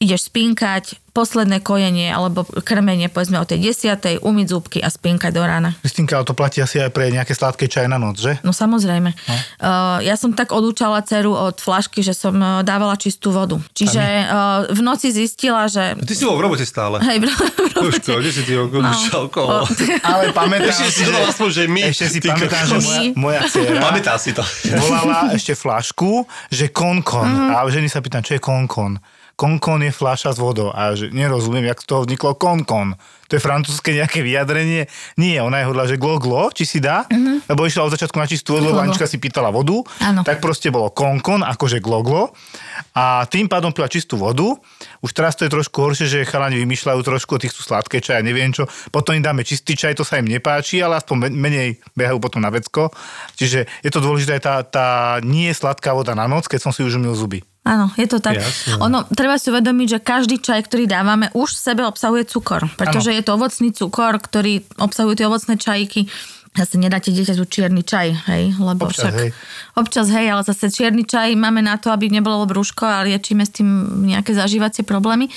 [0.00, 5.42] ideš spinkať, posledné kojenie alebo krmenie povedzme o tej desiatej, umyť zúbky a spinkať do
[5.42, 5.74] rána.
[5.82, 8.38] Kristínka, ale to platí asi aj pre nejaké sladké čaj na noc, že?
[8.46, 9.10] No samozrejme.
[9.10, 9.34] No.
[9.58, 13.58] Uh, ja som tak odúčala dceru od flašky, že som uh, dávala čistú vodu.
[13.74, 15.98] Čiže uh, v noci zistila, že...
[15.98, 17.02] Ty si bol v robote stále.
[17.02, 17.98] Hej, v, robote.
[17.98, 19.66] Počko, kde si ty odúčal O, koho?
[20.06, 21.80] Ale pamätám Ešte si že- to aspoň, že my.
[21.90, 24.44] Ešte si pamätám, že moja, moja dcera Pamätá si to.
[24.78, 27.26] volala ešte flašku, že konkon.
[27.26, 27.50] Mhm.
[27.56, 29.00] A ženy sa pýtam, čo je konkon?
[29.38, 30.74] Konkon je fľaša s vodou.
[30.74, 32.98] A že nerozumiem, jak z toho vzniklo konkon.
[33.28, 34.88] To je francúzske nejaké vyjadrenie.
[35.20, 37.04] Nie, ona je hodla, že glo glo, či si dá,
[37.44, 38.80] lebo išla od začiatku na čistú vodu, lebo.
[38.80, 40.24] Anička si pýtala vodu, Áno.
[40.24, 42.22] tak proste bolo konkon, akože glo glo.
[42.96, 44.56] A tým pádom pila čistú vodu.
[45.04, 48.48] Už teraz to je trošku horšie, že chalani vymýšľajú trošku, tých sú sladké čaje, neviem
[48.48, 48.64] čo.
[48.88, 52.40] Potom im dáme čistý čaj, to sa im nepáči, ale aspoň men- menej behajú potom
[52.40, 52.88] na vecko.
[53.36, 56.96] Čiže je to dôležité tá, tá nie sladká voda na noc, keď som si už
[56.96, 57.44] umil zuby.
[57.68, 58.40] Áno, je to tak.
[58.40, 58.80] Jasné.
[58.80, 62.64] Ono, treba si uvedomiť, že každý čaj, ktorý dávame, už v sebe obsahuje cukor.
[62.80, 66.08] Pretože je to ovocný cukor, ktorý obsahuje tie ovocné čajky.
[66.56, 68.56] Zase nedáte dieťaťu čierny čaj, hej?
[68.56, 69.30] Lebo Občas, však, hej.
[69.76, 73.52] Občas, hej, ale zase čierny čaj máme na to, aby nebolo brúško a liečíme s
[73.60, 73.68] tým
[74.08, 75.28] nejaké zažívacie problémy.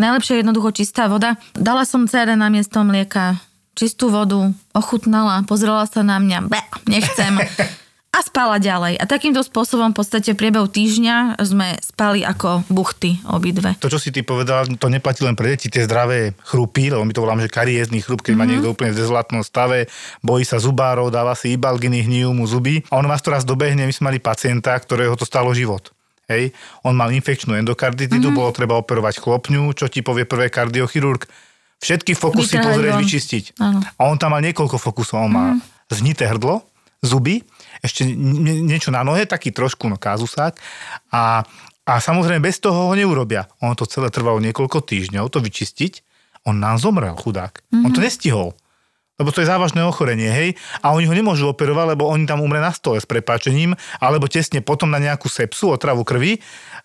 [0.00, 1.36] Najlepšie je jednoducho čistá voda.
[1.52, 3.36] Dala som cére na miesto mlieka
[3.76, 6.58] čistú vodu, ochutnala, pozrela sa na mňa, be,
[6.90, 7.38] nechcem.
[8.08, 8.96] A spala ďalej.
[8.96, 13.76] A takýmto spôsobom v podstate v priebehu týždňa sme spali ako buchty obidve.
[13.84, 17.12] To, čo si ty povedal, to neplatí len pre deti, tie zdravé chrupy, lebo my
[17.12, 19.92] to voláme, že kariézny chrup, keď má niekto úplne v dezolátnom stave,
[20.24, 22.80] bojí sa zubárov, dáva si ibalginy, hnijú mu zuby.
[22.88, 25.92] A on vás to raz dobehne, my sme mali pacienta, ktorého to stalo život.
[26.32, 26.56] Hej.
[26.88, 31.28] On mal infekčnú endokarditidu, bolo treba operovať chlopňu, čo ti povie prvé kardiochirurg.
[31.78, 33.44] Všetky fokusy pozrieť, vyčistiť.
[33.62, 33.84] Áno.
[33.84, 35.24] A on tam mal niekoľko fokusov.
[35.24, 35.46] On má
[35.88, 36.66] znité hrdlo,
[37.00, 37.46] zuby,
[37.82, 40.54] ešte nie- niečo na nohe, taký trošku no, kázusák.
[41.14, 41.42] A,
[41.86, 43.48] a samozrejme bez toho ho neurobia.
[43.64, 45.92] Ono to celé trvalo niekoľko týždňov to vyčistiť.
[46.46, 47.60] On nám zomrel, chudák.
[47.84, 48.54] On to nestihol.
[49.18, 50.48] Lebo to je závažné ochorenie, hej,
[50.80, 54.62] a oni ho nemôžu operovať, lebo oni tam umre na stole s prepáčením, alebo tesne
[54.62, 56.38] potom na nejakú sepsu, otravu krvi,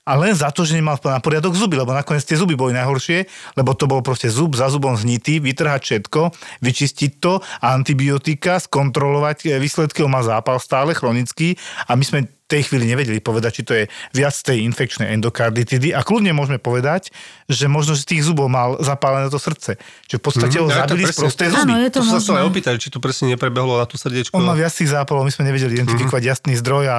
[0.04, 3.24] a len za to, že nemal na poriadok zuby, lebo nakoniec tie zuby boli najhoršie,
[3.56, 6.22] lebo to bol proste zub za zubom znitý, vytrhať všetko,
[6.60, 11.56] vyčistiť to, antibiotika, skontrolovať e, výsledky, on má zápal stále chronický
[11.88, 12.20] a my sme
[12.54, 17.10] tej chvíli nevedeli povedať, či to je viac tej infekčnej endokarditidy a kľudne môžeme povedať,
[17.46, 19.82] že možno z tých zubov mal zapálené to srdce.
[20.06, 21.74] Čiže v podstate ho Mhm, ja to zabili z prosté zuby.
[21.74, 24.38] Áno, je to To, sa chcel aj opýtať, či to presne neprebehlo na tú srdiečko.
[24.38, 26.30] On má viac tých zápalov, my sme nevedeli identifikovať Mhm.
[26.30, 26.98] jasný zdroj a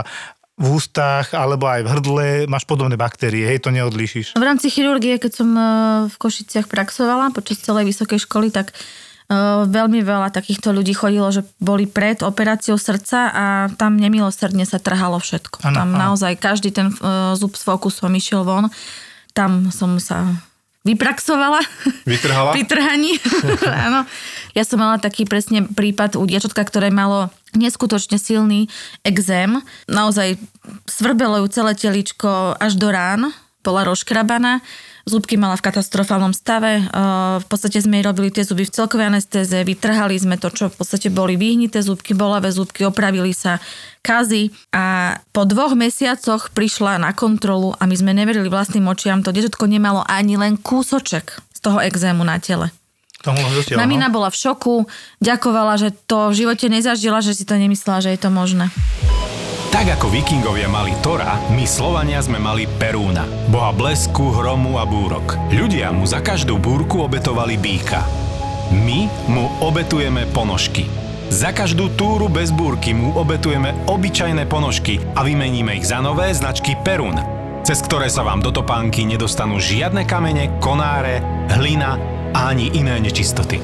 [0.55, 4.39] v ústach alebo aj v hrdle máš podobné baktérie, hej, to neodlíšiš.
[4.39, 5.63] V rámci chirurgie, keď som e,
[6.07, 8.71] v Košiciach praxovala počas celej vysokej školy, tak
[9.65, 13.45] veľmi veľa takýchto ľudí chodilo, že boli pred operáciou srdca a
[13.81, 15.65] tam nemilosrdne sa trhalo všetko.
[15.65, 16.01] Áno, tam áno.
[16.13, 16.95] naozaj každý ten e,
[17.33, 18.69] zub s fokusom išiel von.
[19.33, 20.29] Tam som sa
[20.85, 21.65] vypraxovala.
[22.05, 22.53] Vytrhala?
[22.57, 23.17] Pri trhaní.
[23.89, 24.05] Áno.
[24.53, 28.69] Ja som mala taký presne prípad u diačatka, ktoré malo neskutočne silný
[29.03, 29.65] exém.
[29.89, 30.37] Naozaj
[30.85, 33.33] svrbelo ju celé teličko až do rán.
[33.65, 34.61] Bola rozškrabaná.
[35.05, 36.81] Zubky mala v katastrofálnom stave.
[36.81, 36.83] E,
[37.41, 39.53] V podstate sme jej robili tie zuby v celkovej anestéze.
[39.53, 43.61] Vytrhali sme to, čo v podstate boli vyhnité zubky, bolavé zubky, opravili sa
[44.01, 44.49] kazy.
[44.73, 49.21] A po dvoch mesiacoch prišla na kontrolu a my sme neverili vlastným očiam.
[49.21, 52.73] To dieťatko nemalo ani len kúsoček z toho exému na tele.
[53.25, 53.81] Zatiaľ, no.
[53.81, 54.85] Mamina bola v šoku,
[55.25, 58.69] ďakovala, že to v živote nezažila, že si to nemyslela, že je to možné.
[59.75, 63.27] Tak ako vikingovia mali Tora, my Slovania sme mali Perúna.
[63.51, 65.35] Boha blesku, hromu a búrok.
[65.51, 68.07] Ľudia mu za každú búrku obetovali býka.
[68.71, 70.87] My mu obetujeme ponožky.
[71.27, 76.79] Za každú túru bez búrky mu obetujeme obyčajné ponožky a vymeníme ich za nové značky
[76.87, 77.19] Perún,
[77.67, 81.19] cez ktoré sa vám do topánky nedostanú žiadne kamene, konáre,
[81.51, 81.99] hlina
[82.31, 83.59] a ani iné nečistoty.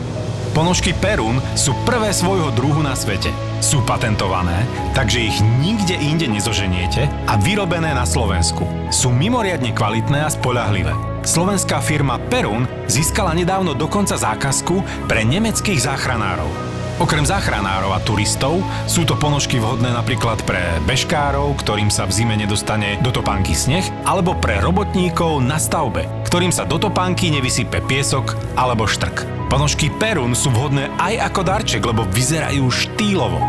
[0.51, 3.31] Ponožky Perún sú prvé svojho druhu na svete.
[3.63, 4.67] Sú patentované,
[4.99, 8.67] takže ich nikde inde nezoženiete a vyrobené na Slovensku.
[8.91, 10.91] Sú mimoriadne kvalitné a spoľahlivé.
[11.23, 16.51] Slovenská firma Perún získala nedávno dokonca zákazku pre nemeckých záchranárov.
[16.99, 22.35] Okrem záchranárov a turistov sú to ponožky vhodné napríklad pre bežkárov, ktorým sa v zime
[22.37, 28.37] nedostane do topánky sneh, alebo pre robotníkov na stavbe, ktorým sa do topánky nevysype piesok
[28.59, 29.40] alebo štrk.
[29.51, 33.43] Ponožky Perun sú vhodné aj ako darček, lebo vyzerajú štýlovo.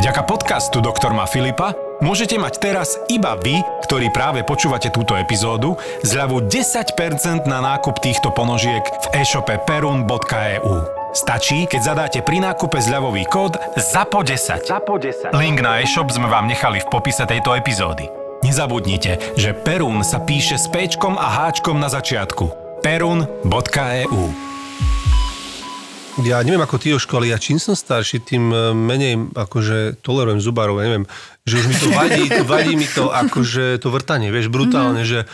[0.00, 5.76] Vďaka podcastu Doktor Ma Filipa môžete mať teraz iba vy, ktorí práve počúvate túto epizódu,
[6.00, 10.74] zľavu 10% na nákup týchto ponožiek v e-shope perun.eu.
[11.12, 14.64] Stačí, keď zadáte pri nákupe zľavový kód ZAPO10.
[14.64, 15.36] ZAPO10.
[15.36, 18.08] Link na e-shop sme vám nechali v popise tejto epizódy.
[18.40, 22.80] Nezabudnite, že Perun sa píše s Pčkom a Háčkom na začiatku.
[22.80, 24.52] perun.eu
[26.20, 30.44] Ja neviem ako ty, Jožko, ale ja čím som starší, tým e, menej akože tolerujem
[30.44, 31.06] zubárov, ja neviem,
[31.48, 32.22] že už mi to vadí,
[32.52, 35.24] vadí mi to akože to vrtanie, vieš, brutálne, že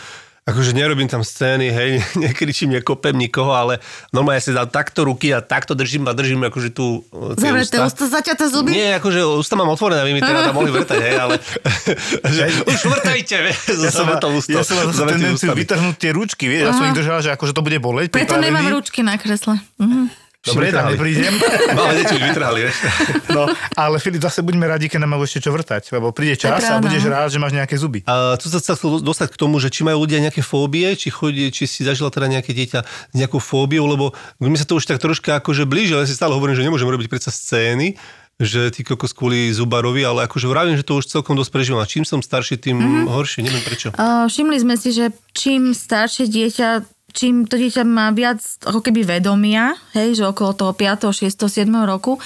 [0.47, 1.91] akože nerobím tam scény, hej,
[2.23, 3.83] nekričím, nekopem nikoho, ale
[4.15, 7.51] normálne ja si dám takto ruky a takto držím a držím akože tu e, tie
[7.51, 8.71] Zavreté ústa, zaťaté zuby.
[8.71, 11.35] Nie, akože ústa mám otvorené, aby mi teda tam mohli vrtať, hej, ale
[12.39, 14.55] že už vrtajte, vieš, Ja som, to ústo.
[14.55, 17.59] ja som mal tendenciu vytrhnúť tie ručky, vieš, ja som ich držal, že akože to
[17.67, 18.15] bude boleť.
[18.15, 19.59] Preto nemám ručky na kresle.
[19.75, 20.28] Mhm.
[20.39, 21.35] Dobre, tam neprídem.
[21.77, 22.77] Malé deti už vytrhali, vieš.
[23.35, 26.63] No, ale Filip, zase budeme radi, keď nám majú ešte čo vrtať, lebo príde čas
[26.65, 28.01] a budeš rád, že máš nejaké zuby.
[28.07, 31.11] A tu sa sa chcel dostať k tomu, že či majú ľudia nejaké fóbie, či
[31.11, 34.87] chodí, či si zažila teda nejaké dieťa s nejakou fóbiou, lebo mi sa to už
[34.87, 37.99] tak troška akože blíži, ale ja si stále hovorím, že nemôžem robiť predsa scény,
[38.39, 41.83] že ty kokos kvôli zubarovi, ale akože vravím, že to už celkom dosť prežívam.
[41.83, 43.11] A čím som starší, tým mm-hmm.
[43.11, 43.91] horšie, neviem prečo.
[43.99, 46.67] Uh, všimli sme si, že čím staršie dieťa,
[47.11, 51.69] čím to dieťa má viac ako keby vedomia, hej, že okolo toho 5., 6., 7.
[51.85, 52.17] roku,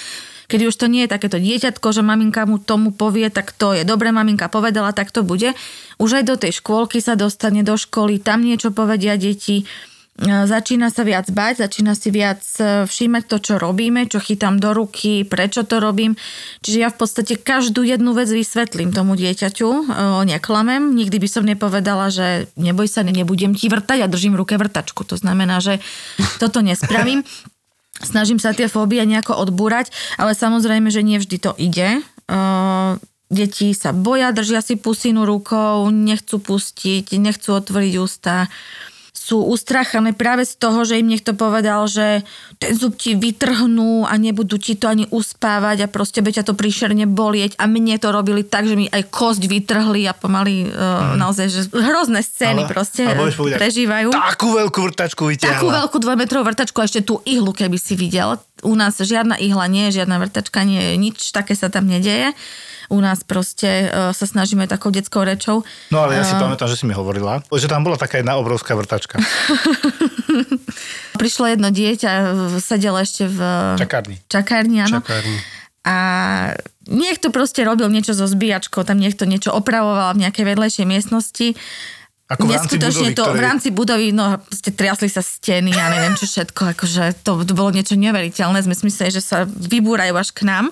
[0.51, 3.87] keď už to nie je takéto dieťatko, že maminka mu tomu povie, tak to je
[3.87, 5.55] dobre, maminka povedala, tak to bude.
[5.97, 9.65] Už aj do tej škôlky sa dostane do školy, tam niečo povedia deti,
[10.21, 14.69] začína sa viac bať, začína si viac e, všímať to, čo robíme, čo chytám do
[14.69, 16.13] ruky, prečo to robím.
[16.61, 19.83] Čiže ja v podstate každú jednu vec vysvetlím tomu dieťaťu, e,
[20.29, 20.93] neklamem.
[20.93, 25.01] Nikdy by som nepovedala, že neboj sa, nebudem ti vrtať a držím v ruke vrtačku.
[25.09, 25.81] To znamená, že
[26.37, 27.25] toto nespravím.
[28.05, 29.89] Snažím sa tie fóbie nejako odbúrať,
[30.21, 32.05] ale samozrejme, že nie vždy to ide.
[32.29, 33.01] E,
[33.33, 38.45] Deti sa boja, držia si pusinu rukou, nechcú pustiť, nechcú otvoriť ústa
[39.13, 42.25] sú ustrachané práve z toho, že im niekto povedal, že
[42.57, 46.57] ten zub ti vytrhnú a nebudú ti to ani uspávať a proste by ťa to
[46.57, 51.13] príšerne bolieť a mne to robili tak, že mi aj kosť vytrhli a pomaly uh,
[51.13, 54.09] naozaj, že hrozné scény Ale- proste ale povedať, prežívajú.
[54.09, 55.61] Takú veľkú vrtačku vyťahla.
[55.61, 58.41] Takú veľkú dvojmetrovú vrtačku a ešte tú ihlu, keby si videl.
[58.65, 62.33] U nás žiadna ihla nie žiadna vrtačka nie nič také sa tam nedeje.
[62.91, 65.63] U nás proste uh, sa snažíme takou detskou rečou.
[65.87, 68.75] No ale ja si pamätám, že si mi hovorila, že tam bola taká jedna obrovská
[68.75, 69.21] vrtačka.
[71.21, 72.11] Prišlo jedno dieťa,
[72.59, 73.39] sedelo ešte v
[73.79, 74.15] Čakárni.
[74.27, 74.99] čakárni, áno.
[74.99, 75.37] Čakárni.
[75.83, 75.95] A
[76.87, 81.59] niekto proste robil niečo so zbíjačkou, tam niekto niečo opravoval v nejakej vedlejšej miestnosti.
[82.31, 85.91] Ako v rámci budovy, to ktorej- v rámci budovy, no proste triasli sa steny a
[85.91, 90.15] neviem čo všetko, akože to, to bolo niečo neuveriteľné, sme si mysleli, že sa vybúrajú
[90.15, 90.71] až k nám.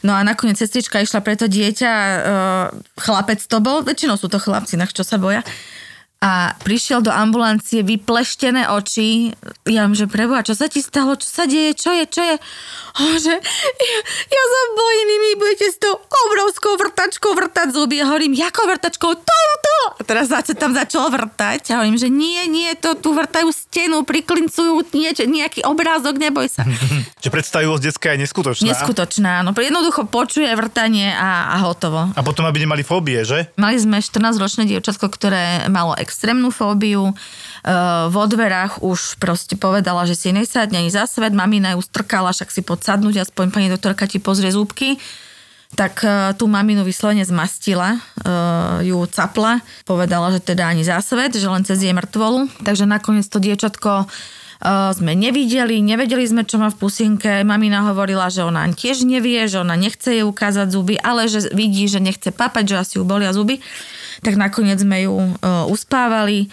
[0.00, 4.40] No a nakoniec sestrička išla pre to dieťa, uh, chlapec to bol, väčšinou sú to
[4.40, 5.44] chlapci, na čo sa boja.
[6.26, 9.30] A prišiel do ambulancie, vypleštené oči.
[9.62, 11.14] Ja vám, že preboha, čo sa ti stalo?
[11.14, 11.78] Čo sa deje?
[11.78, 12.04] Čo je?
[12.10, 12.34] Čo je?
[12.98, 18.02] O, že ja, ja sa bojím, vy budete s tou obrovskou vrtačkou vrtať zuby.
[18.02, 19.14] A hovorím, jakou vrtačkou?
[19.22, 19.76] Touto!
[19.94, 21.70] A teraz sa tam začalo vrtať.
[21.70, 26.66] A hovorím, že nie, nie, to tu vrtajú stenu, priklincujú niečo, nejaký obrázok, neboj sa.
[27.16, 28.66] Že predstavivosť detská je neskutočná.
[28.70, 32.06] Neskutočná, no jednoducho počuje vrtanie a, a hotovo.
[32.14, 33.50] A potom, aby nemali fóbie, že?
[33.58, 37.12] Mali sme 14-ročné dievčatko, ktoré malo extrémnu fóbiu.
[37.12, 37.14] E,
[38.08, 41.36] vo dverách už proste povedala, že si nesadne ani za svet.
[41.36, 44.96] Mamina ju strkala, však si podsadnúť, aspoň pani doktorka ti pozrie zúbky.
[45.76, 46.08] Tak e,
[46.40, 51.68] tú maminu vyslovene zmastila, e, ju capla, povedala, že teda ani za svet, že len
[51.68, 52.64] cez jej mŕtvolu.
[52.64, 57.44] Takže nakoniec to dievčatko e, sme nevideli, nevedeli sme, čo má v pusinke.
[57.44, 61.84] Mamina hovorila, že ona tiež nevie, že ona nechce jej ukázať zuby, ale že vidí,
[61.92, 63.60] že nechce papať, že asi ju bolia zuby.
[64.22, 65.32] Tak nakoniec sme ju e,
[65.68, 66.48] uspávali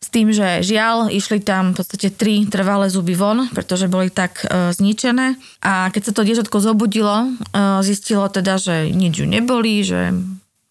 [0.00, 4.48] s tým, že žiaľ, išli tam v podstate tri trvalé zuby von, pretože boli tak
[4.48, 5.36] e, zničené.
[5.60, 10.16] A keď sa to dieťatko zobudilo, e, zistilo teda, že nič ju neboli, že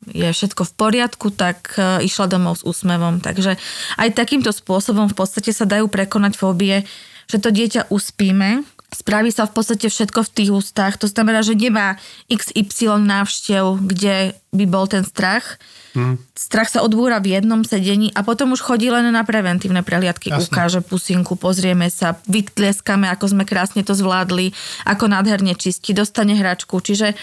[0.10, 3.22] je všetko v poriadku, tak e, išla domov s úsmevom.
[3.22, 3.62] Takže
[4.02, 6.90] aj takýmto spôsobom v podstate sa dajú prekonať fóbie,
[7.30, 10.98] že to dieťa uspíme, spraví sa v podstate všetko v tých ústach.
[10.98, 15.62] To znamená, že nemá XY návštev, kde by bol ten strach.
[15.94, 16.18] Hmm.
[16.34, 20.34] Strach sa odbúra v jednom sedení a potom už chodí len na preventívne prehliadky.
[20.34, 20.50] Jasné.
[20.50, 24.54] Ukáže pusinku, pozrieme sa, vytlieskame, ako sme krásne to zvládli,
[24.86, 26.82] ako nádherne čistí, dostane hračku.
[26.82, 27.14] Čiže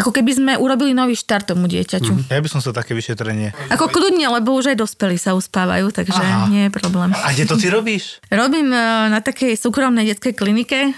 [0.00, 2.32] ako keby sme urobili nový štart tomu dieťaťu.
[2.32, 3.52] Ja by som sa také vyšetrenie.
[3.68, 6.48] Ako kľudne, lebo už aj dospelí sa uspávajú, takže Aha.
[6.48, 7.12] nie je problém.
[7.12, 8.16] A kde to ty robíš?
[8.32, 8.80] Robím e,
[9.12, 10.92] na takej súkromnej detskej klinike, e,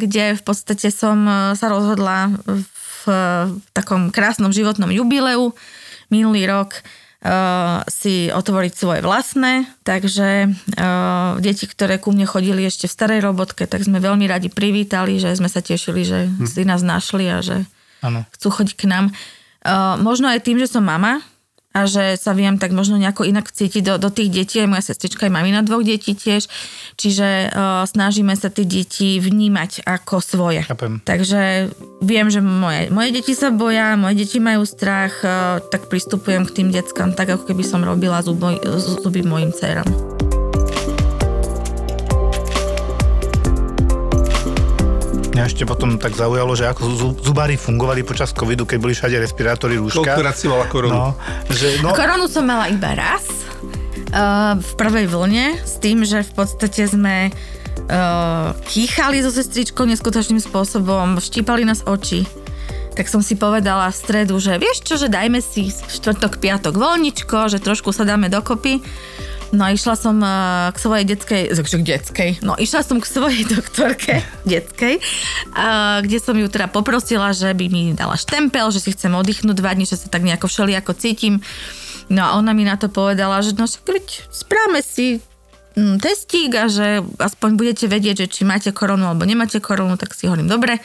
[0.00, 3.04] kde v podstate som e, sa rozhodla v
[3.74, 5.52] takom krásnom životnom jubileu
[6.08, 6.80] minulý rok
[7.86, 10.48] si otvoriť svoje vlastné, takže e,
[11.38, 15.30] deti, ktoré ku mne chodili ešte v starej robotke, tak sme veľmi radi privítali, že
[15.38, 17.62] sme sa tešili, že si nás našli a že
[18.02, 18.26] Áno.
[18.34, 19.14] chcú chodiť k nám.
[19.62, 21.22] Uh, možno aj tým, že som mama
[21.72, 24.84] a že sa viem tak možno nejako inak cítiť do, do tých detí, aj moja
[24.92, 26.44] sestrička je mamina dvoch detí tiež,
[27.00, 30.60] čiže uh, snažíme sa tie deti vnímať ako svoje.
[30.68, 31.00] Chápem.
[31.00, 31.72] Takže
[32.04, 36.54] viem, že moje, moje deti sa boja, moje deti majú strach, uh, tak pristupujem k
[36.60, 40.21] tým deckám tak, ako keby som robila zuby, zuby mojim dcerám.
[45.32, 49.16] Mňa ešte potom tak zaujalo, že ako zu- zubári fungovali počas covidu, keď boli všade
[49.16, 50.04] respirátory, rúška.
[50.04, 50.92] Koľkokrát si mala koronu?
[50.92, 51.16] No,
[51.48, 53.24] že, no, Koronu som mala iba raz
[54.12, 60.36] uh, v prvej vlne s tým, že v podstate sme uh, kýchali so sestričkou neskutočným
[60.36, 62.28] spôsobom, štípali nás oči.
[62.92, 67.48] Tak som si povedala v stredu, že vieš čo, že dajme si štvrtok, piatok voľničko,
[67.48, 68.84] že trošku sa dáme dokopy.
[69.52, 74.24] No išla som uh, k svojej detskej, k detskej, no išla som k svojej doktorke
[74.48, 74.96] detskej,
[75.52, 79.60] uh, kde som ju teda poprosila, že by mi dala štempel, že si chcem oddychnúť
[79.60, 81.44] dva dní, že sa tak nejako všelijako cítim.
[82.08, 85.20] No a ona mi na to povedala, že no však správame si
[85.76, 90.16] mm, testík a že aspoň budete vedieť, že či máte koronu alebo nemáte koronu, tak
[90.16, 90.80] si hovorím, dobre.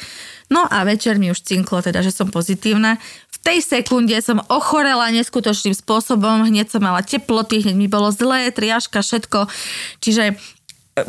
[0.48, 2.96] No a večer mi už cinklo teda, že som pozitívna.
[3.36, 8.48] V tej sekunde som ochorela neskutočným spôsobom, hneď som mala teploty, hneď mi bolo zlé,
[8.56, 9.52] triažka, všetko.
[10.00, 10.36] Čiže e,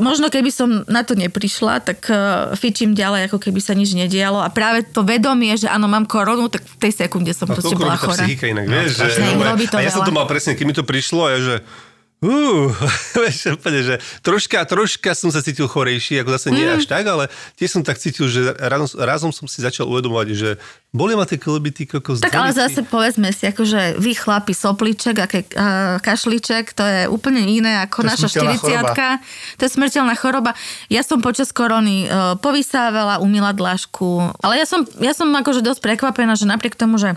[0.02, 4.42] možno keby som na to neprišla, tak uh, fičím ďalej, ako keby sa nič nedialo.
[4.42, 7.78] A práve to vedomie, že áno, mám koronu, tak v tej sekunde som A proste
[7.78, 8.26] bola chorá.
[8.26, 8.98] psychika inak, vieš?
[8.98, 9.06] Že,
[9.78, 10.08] a ja som veľa.
[10.10, 11.54] to mal presne, keď mi to prišlo, ja, že
[12.18, 12.74] Uh,
[13.22, 13.94] vieš, úplne, že
[14.26, 16.74] troška, troška som sa cítil chorejší, ako zase nie Mhm.
[16.74, 20.50] až tak, ale tiež som tak cítil, že razom, razom som si začal uvedomovať, že
[20.90, 22.18] boli ma tie kolby, ty kokos.
[22.18, 27.00] Tak ale zase povedzme si, akože vy chlapi sopliček a ke, uh, kašliček, to je
[27.06, 30.58] úplne iné ako To naša smrteľná 40 To je smrteľná choroba.
[30.90, 35.86] Ja som počas korony uh, povysávala, umila dlažku, ale ja som, ja som akože dosť
[35.86, 37.14] prekvapená, že napriek tomu, že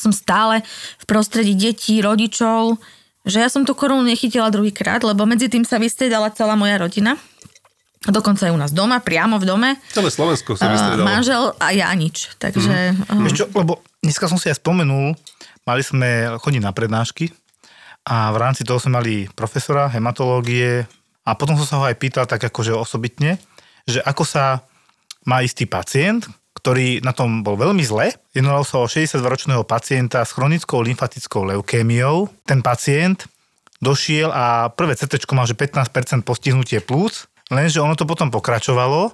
[0.00, 0.64] som stále
[0.96, 2.80] v prostredí detí, rodičov,
[3.24, 7.16] že ja som tú korunu nechytila druhýkrát, lebo medzi tým sa vystriedala celá moja rodina.
[8.04, 9.70] Dokonca aj u nás doma, priamo v dome.
[9.88, 11.08] Celé Slovensko sa Uh, vystredalo.
[11.08, 12.36] manžel a ja nič.
[12.36, 12.92] Takže...
[13.08, 15.16] Uh, Vieš čo, lebo dneska som si aj spomenul,
[15.64, 17.32] mali sme chodiť na prednášky
[18.04, 20.84] a v rámci toho sme mali profesora hematológie
[21.24, 23.40] a potom som sa ho aj pýtal tak akože osobitne,
[23.88, 24.60] že ako sa
[25.24, 28.14] má istý pacient, ktorý na tom bol veľmi zle.
[28.32, 32.30] Jednalo sa o 62-ročného pacienta s chronickou lymfatickou leukémiou.
[32.46, 33.26] Ten pacient
[33.82, 39.12] došiel a prvé CT mal, že 15% postihnutie plúc, lenže ono to potom pokračovalo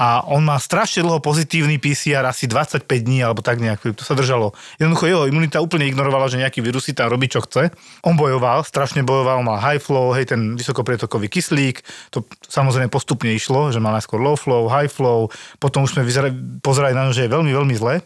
[0.00, 4.16] a on má strašne dlho pozitívny PCR, asi 25 dní alebo tak nejak, to sa
[4.16, 4.56] držalo.
[4.80, 7.68] Jednoducho jeho imunita úplne ignorovala, že nejaký vírus si tam robí, čo chce.
[8.08, 13.68] On bojoval, strašne bojoval, mal high flow, hej, ten vysokoprietokový kyslík, to samozrejme postupne išlo,
[13.68, 15.28] že mal najskôr low flow, high flow,
[15.60, 16.32] potom už sme vyzerali,
[16.64, 18.00] pozerali na ňo, že je veľmi, veľmi zle.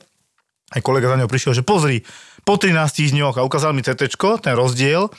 [0.75, 2.03] Aj kolega za ňou prišiel, že pozri,
[2.43, 2.75] po 13
[3.15, 4.11] dňoch a ukázal mi CT,
[4.43, 5.15] ten rozdiel,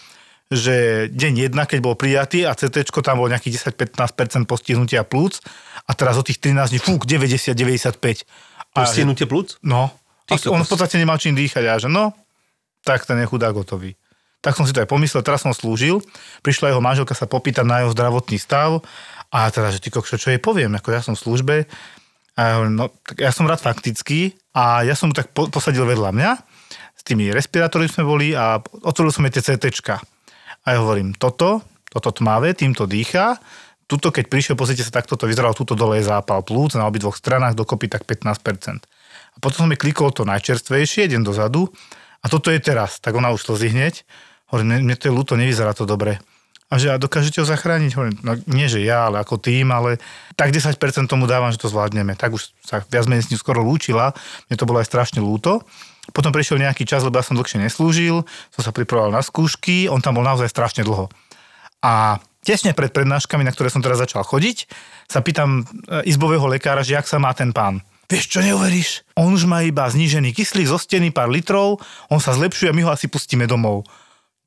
[0.53, 5.41] že deň 1, keď bol prijatý a CT, tam bol nejakých 10-15% postihnutia plúc
[5.85, 8.25] a teraz od tých 13 dní, fúk, 90-95.
[8.75, 9.57] A že- Postihnutie plúc?
[9.61, 9.93] No.
[10.25, 12.09] A on v podstate nemal čím dýchať a ja, že no,
[12.81, 13.93] tak ten je chudák hotový.
[14.41, 16.01] Tak som si to aj pomyslel, teraz som slúžil,
[16.41, 18.81] prišla jeho manželka sa popýtať na jeho zdravotný stav
[19.29, 21.55] a teda, že ty kokšo, čo jej poviem, ako ja som v službe
[22.35, 25.49] a ja hovorím, no, tak ja som rád faktický a ja som mu tak po,
[25.49, 26.31] posadil vedľa mňa,
[26.93, 30.01] s tými respirátormi sme boli a otvoril som jej tie CTčka.
[30.65, 33.37] A ja hovorím, toto, toto tmavé, týmto dýcha,
[33.85, 37.17] tuto keď prišiel, pozrite sa, takto to vyzeralo, tuto dole je zápal plúc, na obidvoch
[37.17, 38.85] stranách dokopy tak 15%.
[39.35, 41.69] A potom som mi klikol to najčerstvejšie, idem dozadu
[42.23, 44.01] a toto je teraz, tak ona už slzí hneď.
[44.49, 46.17] Hovorím, mne, to je ľúto, nevyzerá to dobre.
[46.65, 47.91] A že a dokážete ho zachrániť?
[47.93, 50.01] Hovorím, no nie, že ja, ale ako tým, ale
[50.33, 52.17] tak 10% tomu dávam, že to zvládneme.
[52.17, 54.17] Tak už sa viac menej s ním skoro lúčila,
[54.49, 55.61] mne to bolo aj strašne ľúto.
[56.09, 60.01] Potom prišiel nejaký čas, lebo ja som dlhšie neslúžil, som sa pripravoval na skúšky, on
[60.01, 61.09] tam bol naozaj strašne dlho.
[61.85, 64.69] A tesne pred prednáškami, na ktoré som teraz začal chodiť,
[65.09, 67.81] sa pýtam e, izbového lekára, že jak sa má ten pán.
[68.05, 69.01] Vieš čo, neuveríš?
[69.17, 71.81] On už má iba znížený kyslík zo steny pár litrov,
[72.13, 73.89] on sa zlepšuje a my ho asi pustíme domov.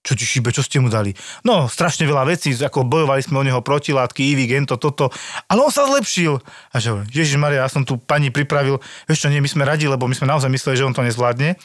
[0.06, 1.10] Čo ti šíbe, čo ste mu dali?
[1.42, 5.10] No, strašne veľa vecí, ako bojovali sme o neho protilátky, Ivy, gento, toto,
[5.50, 6.38] ale on sa zlepšil.
[6.70, 8.78] A že Ježiš Maria, ja som tu pani pripravil,
[9.10, 11.58] vieš čo, nie, my sme radi, lebo my sme naozaj mysleli, že on to nezvládne.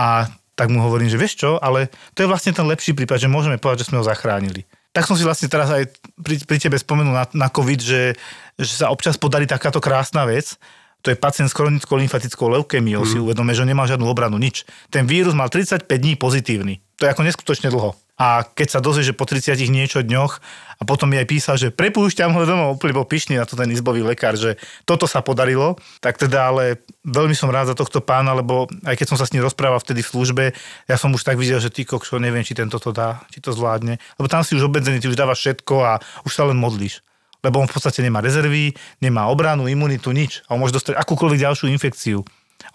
[0.00, 0.24] A
[0.56, 3.60] tak mu hovorím, že vieš čo, ale to je vlastne ten lepší prípad, že môžeme
[3.60, 4.64] povedať, že sme ho zachránili.
[4.90, 5.86] Tak som si vlastne teraz aj
[6.18, 8.18] pri, pri tebe spomenul na, na COVID, že,
[8.58, 10.58] že sa občas podarí takáto krásna vec.
[11.00, 13.08] To je pacient s chronickou lymfatickou leukémiou, mm.
[13.08, 14.68] si uvedome, že nemal žiadnu obranu, nič.
[14.92, 16.84] Ten vírus mal 35 dní pozitívny.
[17.00, 17.96] To je ako neskutočne dlho.
[18.20, 20.32] A keď sa dozvie, že po 30 niečo dňoch
[20.76, 23.72] a potom mi aj písal, že prepúšťam ho domov, úplne bol pyšný na to ten
[23.72, 28.36] izbový lekár, že toto sa podarilo, tak teda ale veľmi som rád za tohto pána,
[28.36, 30.44] lebo aj keď som sa s ním rozprával vtedy v službe,
[30.84, 33.56] ja som už tak videl, že ty kokšo, neviem, či tento to dá, či to
[33.56, 35.92] zvládne, lebo tam si už obmedzený, ty už dávaš všetko a
[36.28, 37.00] už sa len modlíš.
[37.40, 40.44] Lebo on v podstate nemá rezervy, nemá obranu, imunitu, nič.
[40.44, 42.20] A on môže dostať akúkoľvek ďalšiu infekciu.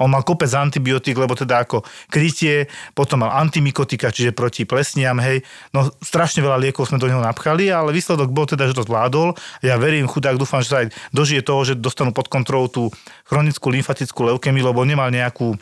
[0.02, 2.68] On mal kopec antibiotík, lebo teda ako krytie,
[2.98, 5.46] potom mal antimikotika, čiže proti plesniam, hej.
[5.72, 9.38] No strašne veľa liekov sme do neho napchali, ale výsledok bol teda, že to zvládol.
[9.64, 12.84] Ja verím, chudák, dúfam, že sa aj dožije toho, že dostanú pod kontrolu tú
[13.26, 15.58] chronickú lymfatickú leukemiu, lebo nemal nejakú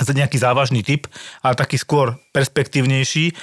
[0.00, 1.04] nejaký závažný typ,
[1.44, 3.36] ale taký skôr perspektívnejší.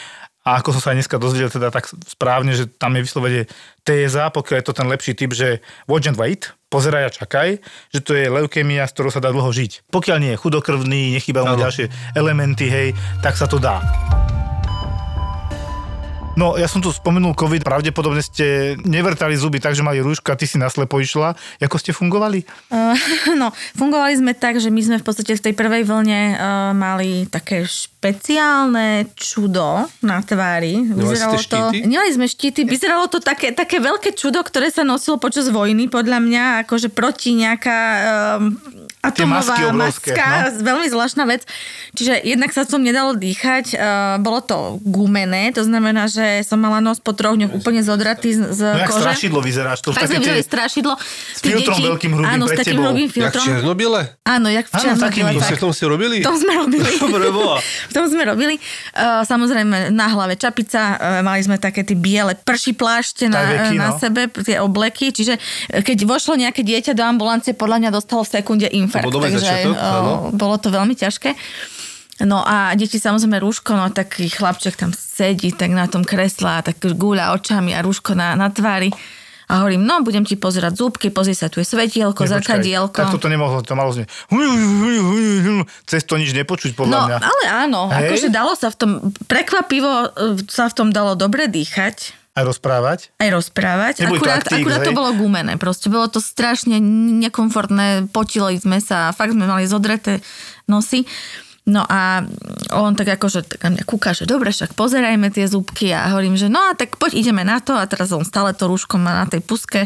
[0.50, 3.41] A ako som sa aj dneska dozvedel teda tak správne, že tam je vyslovene
[3.86, 7.62] téza, pokiaľ je to ten lepší typ, že watch and wait, pozeraj a čakaj,
[7.93, 9.93] že to je leukemia, s ktorou sa dá dlho žiť.
[9.93, 13.78] Pokiaľ nie je chudokrvný, nechýbajú mu ďalšie elementy, hej, tak sa to dá.
[16.40, 20.48] No, ja som tu spomenul COVID, pravdepodobne ste nevrtali zuby tak, že mali rúška, ty
[20.48, 21.36] si naslepo išla.
[21.60, 22.48] Ako ste fungovali?
[22.72, 22.96] Uh,
[23.42, 27.28] no, fungovali sme tak, že my sme v podstate v tej prvej vlne uh, mali
[27.28, 30.80] také špeciálne čudo na tvári.
[30.80, 31.44] Nemali ste to...
[31.44, 31.78] štíty?
[31.84, 32.64] Nemali sme štíty.
[32.64, 37.36] Vyzeralo to také, také veľké čudo, ktoré sa nosilo počas vojny, podľa mňa, akože proti
[37.36, 37.80] nejaká
[38.40, 38.56] um,
[39.00, 40.60] atomová masky maska, no.
[40.60, 41.47] veľmi zvláštna vec.
[41.95, 43.80] Čiže jednak sa v tom nedalo dýchať, uh,
[44.20, 48.52] bolo to gumené, to znamená, že som mala nos po troch dňoch úplne zodratý z,
[48.52, 49.02] z No jak kože.
[49.02, 49.80] strašidlo vyzeráš.
[49.88, 50.93] To Tak sme videli strašidlo.
[51.00, 52.84] s filtrom veľkým hrubým Áno, s takým tebou.
[52.91, 53.45] hrubým Jak filtrom.
[53.47, 54.02] černobiele?
[54.28, 55.32] Áno, jak v Áno, Černobyle, takými.
[55.32, 55.47] To tak.
[55.47, 56.18] ste v tom si robili?
[56.20, 56.89] To sme robili.
[57.08, 57.58] Dobre bola.
[57.64, 58.56] v tom sme robili.
[58.93, 63.95] Uh, samozrejme, na hlave čapica, uh, mali sme také tie biele prší plášte na, na
[63.95, 63.97] no.
[63.97, 65.39] sebe, tie obleky, čiže
[65.72, 68.89] keď vošlo nejaké dieťa do ambulancie, podľa mňa dostalo v sekunde infarkt.
[68.92, 70.12] To bol dobrý takže začiatok, áno.
[70.32, 71.30] bolo to veľmi ťažké.
[72.22, 76.60] No a deti samozrejme rúško, no taký chlapček tam sedí tak na tom kresle a
[76.60, 78.92] tak gúľa očami a rúško na, na tvári.
[79.48, 83.00] A hovorím, no budem ti pozerať zúbky, pozri sa, tu je svetielko, Nepočkaj, zrkadielko.
[83.02, 84.06] Tak toto nemohlo, to malo znieť.
[85.86, 87.18] Cez to nič nepočuť, podľa No, mňa.
[87.18, 88.14] ale áno, Hej.
[88.14, 88.92] akože dalo sa v tom,
[89.26, 90.08] prekvapivo e,
[90.46, 93.00] sa v tom dalo dobre dýchať, Aj rozprávať.
[93.20, 93.94] aj rozprávať.
[94.08, 96.80] Neboli to akurát, aktík, akurát to bolo gumené, proste bolo to strašne
[97.20, 100.24] nekomfortné, potili sme sa a fakt sme mali zodreté
[100.72, 101.04] nosy.
[101.70, 102.26] No a
[102.74, 106.34] on tak akože tak na mňa kúka, že dobre, však pozerajme tie zúbky a hovorím,
[106.34, 109.22] že no a tak poď ideme na to a teraz on stále to rúško má
[109.22, 109.86] na tej puske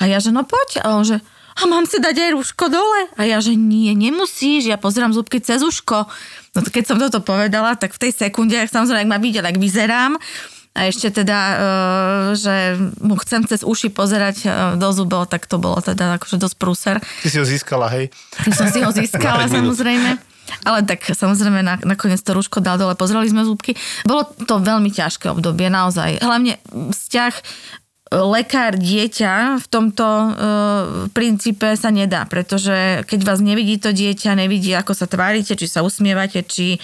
[0.00, 1.22] a ja, že no poď a on, že
[1.54, 3.06] a mám si dať aj rúško dole?
[3.14, 6.10] A ja, že nie, nemusíš, ja pozerám zúbky cez uško.
[6.54, 9.54] No keď som toto povedala, tak v tej sekunde, ak samozrejme, ak ma videl, ak
[9.54, 10.18] vyzerám,
[10.74, 11.54] a ešte teda, e,
[12.34, 12.54] že
[12.98, 16.96] mu chcem cez uši pozerať e, do zubov, tak to bolo teda akože dosť prúser.
[16.98, 18.10] Ty si ho získala, hej.
[18.42, 20.18] Ty som si ho získala samozrejme.
[20.66, 23.78] Ale tak samozrejme na, nakoniec to rúško dal dole, pozreli sme zúbky.
[24.02, 26.18] Bolo to veľmi ťažké obdobie, naozaj.
[26.18, 27.42] Hlavne vzťah e,
[28.18, 30.28] lekár, dieťa v tomto e,
[31.14, 35.86] princípe sa nedá, pretože keď vás nevidí to dieťa, nevidí, ako sa tvárite, či sa
[35.86, 36.82] usmievate, či,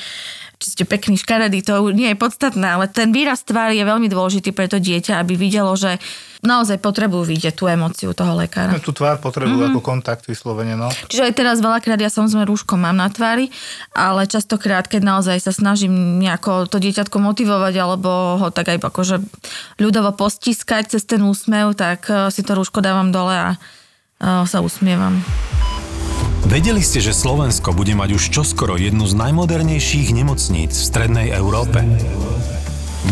[0.61, 4.53] či ste pekný, škaredý, to nie je podstatné, ale ten výraz tvári je veľmi dôležitý
[4.53, 5.97] pre to dieťa, aby videlo, že
[6.45, 8.77] naozaj potrebujú vidieť tú emóciu toho lekára.
[8.77, 9.77] No, tú tvár potrebujú mm-hmm.
[9.77, 10.93] ako kontakt vyslovene, no.
[11.09, 13.49] Čiže aj teraz veľakrát ja samozrejme rúško mám na tvári,
[13.97, 19.17] ale častokrát, keď naozaj sa snažím nejako to dieťatko motivovať alebo ho tak aj akože
[19.81, 24.61] ľudovo postiskať cez ten úsmev, tak eh, si to rúško dávam dole a eh, sa
[24.61, 25.25] usmievam.
[26.49, 31.85] Vedeli ste, že Slovensko bude mať už čoskoro jednu z najmodernejších nemocníc v strednej Európe?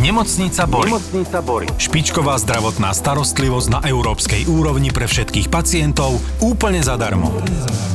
[0.01, 0.89] Nemocnica Bory.
[0.89, 1.67] Nemocnica Bory.
[1.77, 7.33] Špičková zdravotná starostlivosť na európskej úrovni pre všetkých pacientov úplne zadarmo.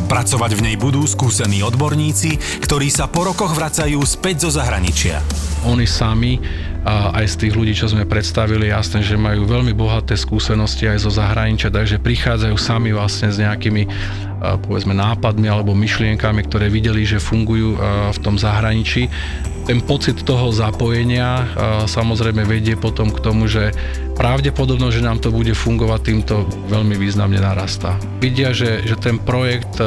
[0.09, 5.21] Pracovať v nej budú skúsení odborníci, ktorí sa po rokoch vracajú späť zo zahraničia.
[5.63, 6.38] Oni sami
[6.84, 11.07] a aj z tých ľudí, čo sme predstavili, jasné, že majú veľmi bohaté skúsenosti aj
[11.07, 13.88] zo zahraničia, takže prichádzajú sami vlastne s nejakými
[14.60, 19.08] povedzme nápadmi alebo myšlienkami, ktoré videli, že fungujú a, v tom zahraničí.
[19.64, 21.47] Ten pocit toho zapojenia
[21.88, 23.72] samozrejme vedie potom k tomu, že
[24.14, 27.97] pravdepodobnosť, že nám to bude fungovať týmto veľmi významne narastá.
[28.22, 29.82] Vidia, že, že ten projekt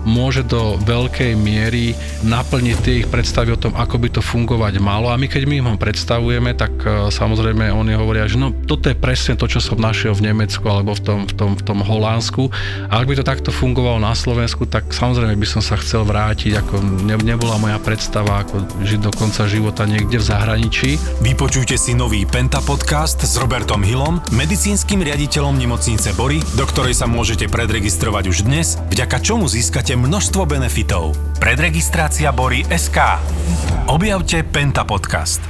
[0.00, 1.92] môže do veľkej miery
[2.24, 5.12] naplniť tie ich predstavy o tom, ako by to fungovať malo.
[5.12, 6.72] A my keď my im ho predstavujeme, tak
[7.12, 10.96] samozrejme oni hovoria, že no toto je presne to, čo som našiel v Nemecku alebo
[10.96, 12.48] v tom, v tom, v tom Holandsku.
[12.88, 16.64] A ak by to takto fungovalo na Slovensku, tak samozrejme by som sa chcel vrátiť,
[16.64, 20.94] ako ne, nebola moja predstava, ako žiť do konca života niekde v zahraničí.
[21.18, 27.10] Vypočujte si nový Penta podcast s Robertom Hillom, medicínskym riaditeľom nemocnice Bory, do ktorej sa
[27.10, 31.18] môžete predregistrovať už dnes, vďaka čomu získate množstvo benefitov.
[31.42, 33.18] Predregistrácia Bory SK.
[33.90, 35.42] Objavte Penta podcast.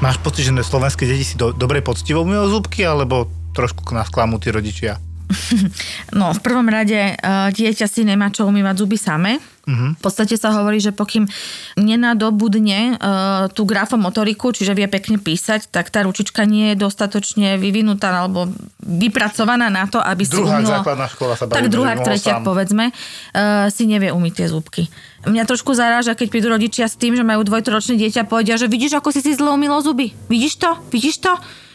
[0.00, 4.40] Máš pocit, že slovenské deti si do, dobre poctivo umývajú zúbky, alebo trošku nás klamú
[4.40, 4.96] tí rodičia?
[6.18, 9.38] No, v prvom rade uh, dieťa si nemá čo umývať zuby samé.
[9.70, 9.94] Uh-huh.
[9.94, 11.30] V podstate sa hovorí, že pokým
[11.78, 18.10] nenadobudne uh, tú grafomotoriku, čiže vie pekne písať, tak tá ručička nie je dostatočne vyvinutá
[18.10, 18.50] alebo
[18.82, 20.74] vypracovaná na to, aby si Druhák, umilo...
[20.82, 22.46] základná škola sa Tak tretiak, sám.
[22.46, 24.82] povedzme, uh, si nevie umyť tie zúbky.
[25.28, 28.98] Mňa trošku zaráža, keď prídu rodičia s tým, že majú dvojtoročné dieťa povedia, že vidíš,
[28.98, 30.16] ako si si zle umilo zuby.
[30.26, 30.70] Vidíš to?
[30.90, 31.32] Vidíš to?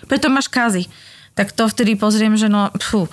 [0.09, 0.89] Preto máš kazy.
[1.35, 3.11] Tak to vtedy pozriem, že no, pfú,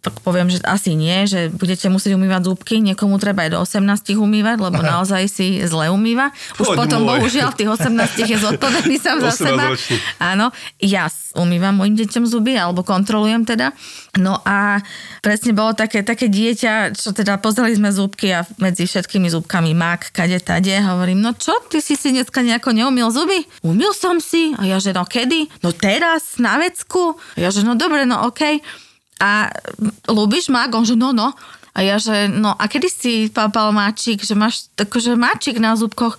[0.00, 4.16] tak poviem, že asi nie, že budete musieť umývať zúbky, niekomu treba aj do 18
[4.16, 6.32] umývať, lebo naozaj si zle umýva.
[6.56, 7.20] Už Poď potom, môj.
[7.20, 9.76] bohužiaľ, v tých 18 je zodpovedný sám za seba.
[9.76, 9.96] 18-ročný.
[10.16, 10.46] Áno,
[10.80, 11.04] ja
[11.36, 13.76] umývam mojim deťom zuby, alebo kontrolujem teda.
[14.16, 14.80] No a
[15.20, 20.16] presne bolo také, také dieťa, čo teda pozreli sme zúbky a medzi všetkými zúbkami mak,
[20.16, 20.72] kade, tade.
[20.80, 23.44] Hovorím, no čo, ty si si dneska nejako neumil zuby?
[23.60, 24.56] Umil som si.
[24.56, 25.60] A ja, že no kedy?
[25.60, 27.20] No teraz, na vecku.
[27.36, 28.64] A ja, že no dobre, no okej.
[29.20, 29.52] A
[30.08, 30.72] ľúbiš mak?
[30.72, 31.36] On, že no, no.
[31.70, 36.18] A ja, že no a kedy si papal máčik, že máš akože máčik na zúbkoch?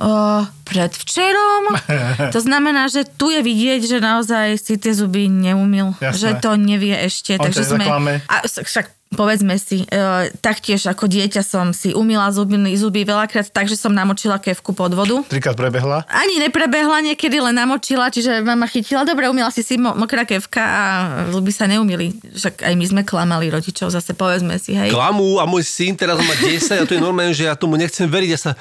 [0.00, 1.76] Uh, predvčerom.
[2.34, 5.92] To znamená, že tu je vidieť, že naozaj si tie zuby neumil.
[6.00, 6.16] Jasné.
[6.16, 7.36] Že to nevie ešte.
[7.36, 7.84] On takže sme...
[8.26, 13.68] A však povedzme si, uh, taktiež ako dieťa som si umila zuby, zuby veľakrát tak,
[13.68, 15.20] že som namočila kevku pod vodu.
[15.28, 16.08] Trikrát prebehla.
[16.08, 20.64] Ani neprebehla niekedy, len namočila, čiže mama chytila, dobre, umila si si mo- mokrá kevka
[20.64, 20.84] a
[21.28, 22.16] zuby sa neumili.
[22.32, 24.88] Však aj my sme klamali rodičov, zase povedzme si, hej.
[24.88, 28.08] Klamu a môj syn teraz má 10 a to je normálne, že ja tomu nechcem
[28.08, 28.30] veriť.
[28.32, 28.52] Ja sa,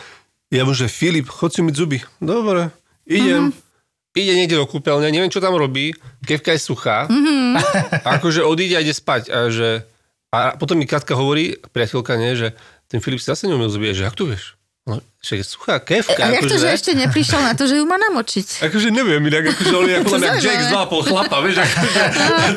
[0.51, 2.03] ja mu, že Filip, chod si myť zuby.
[2.19, 2.75] Dobre,
[3.07, 3.49] idem.
[3.49, 3.69] Mm-hmm.
[4.11, 5.95] Ide niekde do kúpeľne, neviem, čo tam robí,
[6.27, 7.07] kevka je suchá.
[7.07, 7.55] Mm-hmm.
[8.03, 9.31] A akože odíde a ide spať.
[9.31, 9.87] A, že,
[10.35, 12.51] a potom mi Katka hovorí, priateľka, nie, že
[12.91, 13.95] ten Filip si zase neumil zuby.
[13.95, 14.59] Že, jak to vieš?
[14.81, 16.17] No, že je suchá kevka.
[16.17, 18.47] A jak to, akože, že ešte neprišiel na to, že ju má namočiť?
[18.67, 20.41] Akože neviem, inak akože on je ako zaujímavé.
[20.41, 22.01] Jack z 2,5 chlapa, vieš, akože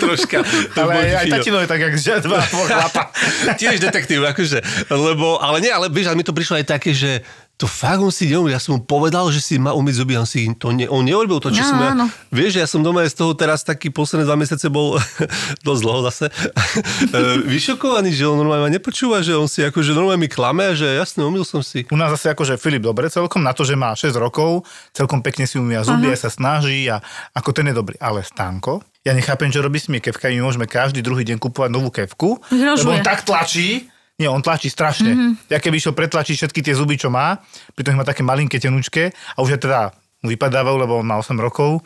[0.00, 0.38] troška.
[0.72, 3.02] To Ale aj, aj tatino je tak, jak že dva chlapa.
[3.60, 7.20] Tiež detektív, akože, lebo, ale nie, ale vieš, ale mi to prišlo aj také, že
[7.54, 8.50] to fakt on si neumie.
[8.50, 11.38] Ja som mu povedal, že si má umyť zuby, on si to ne, on neurobil
[11.38, 11.90] to, čo No, som ja.
[11.94, 12.04] áno.
[12.28, 14.98] Vieš, ja som doma z toho teraz taký posledné dva mesiace bol
[15.66, 16.26] dosť dlho zase
[17.14, 20.98] e, vyšokovaný, že on normálne ma nepočúva, že on si akože normálne mi klame, že
[20.98, 21.86] jasne, umil som si.
[21.88, 25.46] U nás zase akože Filip dobre celkom, na to, že má 6 rokov, celkom pekne
[25.46, 26.98] si umýva zuby, a sa snaží a
[27.32, 27.94] ako ten je dobrý.
[27.98, 31.70] Ale Stanko, ja nechápem, čo robí s tými kevkami, my môžeme každý druhý deň kupovať
[31.70, 32.82] novú kevku, Vyhrožuje.
[32.82, 33.86] lebo on tak tlačí,
[34.24, 35.12] nie, on tlačí strašne.
[35.12, 35.52] Mm-hmm.
[35.52, 37.44] Ja keby išiel pretlačiť všetky tie zuby, čo má,
[37.76, 39.92] pritom má také malinké tenučké a už je teda
[40.24, 41.84] mu vypadávajú, lebo on má 8 rokov,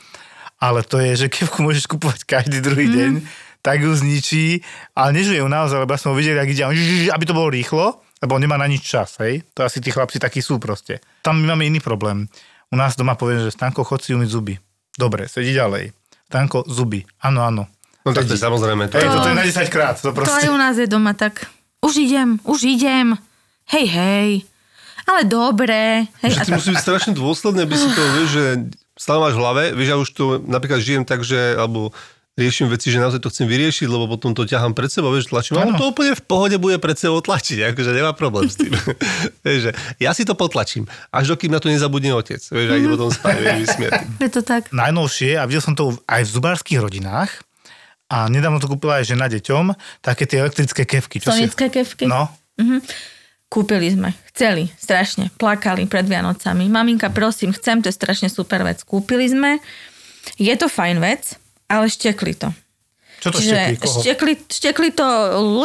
[0.62, 2.94] ale to je, že kevku môžeš kupovať každý druhý mm.
[2.94, 3.12] deň,
[3.58, 4.62] tak ju zničí,
[4.94, 6.78] ale nežuje ju naozaj, lebo ja som ho videl, ak ide, on
[7.10, 9.42] aby to bolo rýchlo, lebo on nemá na nič čas, hej.
[9.58, 11.02] To asi tí chlapci takí sú proste.
[11.22, 12.30] Tam my máme iný problém.
[12.70, 14.54] U nás doma poviem, že Stanko, chod si umyť zuby.
[14.94, 15.94] Dobre, sedí ďalej.
[16.26, 17.06] Stanko, zuby.
[17.22, 17.70] Áno, áno.
[18.02, 18.88] No tak to je samozrejme.
[18.88, 19.96] To Hej, je, toto je na 10 krát.
[20.00, 20.46] To To proste.
[20.46, 21.48] aj u nás je doma tak.
[21.88, 23.16] Už idem, už idem.
[23.72, 24.28] Hej, hej.
[25.08, 26.04] Ale dobre.
[26.20, 28.44] Hej, že ty musí byť strašne dôsledný, aby si to, vieš, že
[28.92, 31.96] stále máš v hlave, vieš, ja už to napríklad žijem tak, že, alebo
[32.36, 35.58] riešim veci, že naozaj to chcem vyriešiť, lebo potom to ťahám pred sebou, vieš, tlačím.
[35.58, 35.80] A on Áno.
[35.80, 38.70] to úplne v pohode bude pred sebou tlačiť, akože nemá problém s tým.
[39.48, 42.88] vieš, že ja si to potlačím, až dokým na to nezabudne otec, vieš, a ide
[42.92, 44.04] potom spať, vieš, vysmiatý.
[44.20, 44.68] je to tak.
[44.76, 47.47] najnovšie, a videl som to aj v zubárských rodinách,
[48.08, 51.20] a nedávno to kúpila aj žena deťom, také tie elektrické kevky.
[51.20, 52.08] Čo Sonické kevky.
[52.08, 52.32] No,
[53.48, 56.68] Kúpili sme, chceli, strašne, plakali pred Vianocami.
[56.68, 58.84] Maminka, prosím, chcem, to je strašne super vec.
[58.84, 59.56] Kúpili sme,
[60.36, 62.52] je to fajn vec, ale štekli to.
[63.24, 63.80] čo to štekli?
[63.80, 64.00] Koho?
[64.04, 65.08] štekli, štekli to,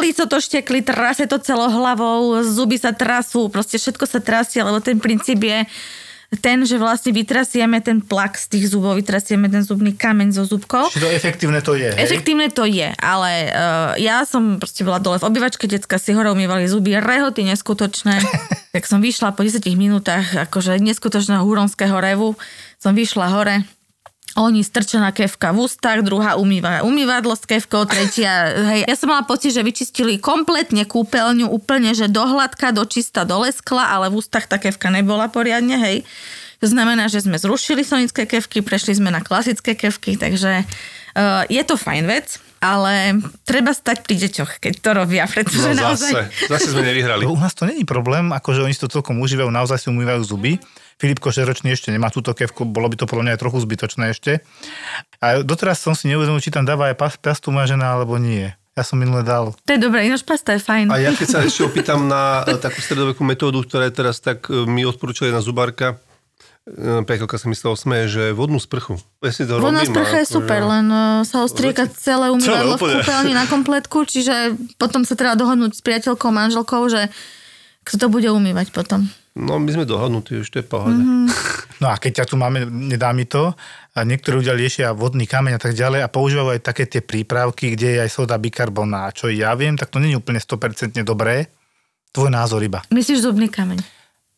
[0.00, 4.80] lico to štekli, trase to celou hlavou, zuby sa trasú, proste všetko sa trasie, lebo
[4.80, 5.68] ten princíp je
[6.38, 10.90] ten, že vlastne vytrasieme ten plak z tých zubov, vytrasieme ten zubný kameň zo zubkov.
[10.94, 12.00] Či to efektívne to je, hej?
[12.00, 16.30] Efektívne to je, ale uh, ja som proste bola dole v obývačke, decka si hore
[16.32, 18.18] umývali zuby, rehoty neskutočné.
[18.74, 22.34] tak som vyšla po 10 minútach, akože neskutočného huronského revu,
[22.82, 23.62] som vyšla hore,
[24.34, 28.80] oni strčená kevka v ústach, druhá umýva umývadlo s kevkou, tretia, hej.
[28.86, 33.42] Ja som mala pocit, že vyčistili kompletne kúpeľňu, úplne, že do hladka, do čista, do
[33.46, 36.02] leskla, ale v ústach tá kevka nebola poriadne, hej.
[36.62, 41.62] To znamená, že sme zrušili sonické kevky, prešli sme na klasické kevky, takže uh, je
[41.62, 46.10] to fajn vec, ale treba stať pri deťoch, keď to robia, pretože No naozaj...
[46.10, 47.28] zase, zase sme nevyhrali.
[47.28, 50.56] U nás to není problém, akože oni si to celkom užívajú, naozaj si umývajú zuby.
[50.96, 54.32] Filipko šeročný ešte nemá túto kevku, bolo by to podľa mňa aj trochu zbytočné ešte.
[55.18, 58.54] A doteraz som si neuvedomil, či tam dáva aj pas- pastu moja žena, alebo nie.
[58.74, 59.54] Ja som minule dal.
[59.54, 60.90] To je dobré, ináč pasta je fajn.
[60.90, 64.50] A ja keď sa ešte opýtam na e, takú stredovekú metódu, ktorá je teraz tak
[64.50, 65.86] e, mi odporúčala jedna zubárka,
[66.66, 68.98] e, priateľka sa mi z toho smeje, že vodnú sprchu.
[69.22, 69.94] Ja si to Voľná robím.
[69.94, 70.86] sprcha je ako, super, že- len
[71.22, 76.34] sa ostrieka celé umývadlo v kúpeľni na kompletku, čiže potom sa treba dohodnúť s priateľkou,
[76.34, 77.14] manželkou, že
[77.86, 79.06] kto to bude umývať potom.
[79.34, 81.02] No my sme dohodnutí, už to je pohode.
[81.02, 81.26] Mhm.
[81.82, 83.50] No a keď ťa tu máme, nedá mi to,
[83.98, 87.74] a niektorí ľudia liešia vodný kameň a tak ďalej a používajú aj také tie prípravky,
[87.74, 89.10] kde je aj soda bikarbona.
[89.10, 91.50] Čo ja viem, tak to nie je úplne 100% dobré.
[92.14, 92.78] Tvoj názor iba.
[92.94, 93.82] Myslíš zubný kameň?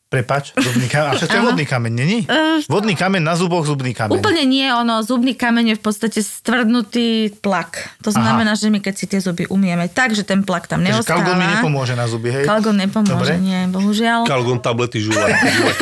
[0.06, 1.10] Prepač, zubný kameň.
[1.10, 2.18] A čo to je vodný kameň, není?
[2.30, 4.22] Eh, Vodný kameň na zuboch, zubný kameň.
[4.22, 7.90] Úplne nie, ono, zubný kameň je v podstate stvrdnutý plak.
[8.06, 11.02] To znamená, že my keď si tie zuby umieme tak, že ten plak tam Takže
[11.02, 11.26] neostáva.
[11.26, 12.46] kalgon mi nepomôže na zuby, hej?
[12.46, 13.42] Kalgon nepomôže, Dobre.
[13.42, 14.30] nie, bohužiaľ.
[14.30, 15.26] Kalgon tablety žúva.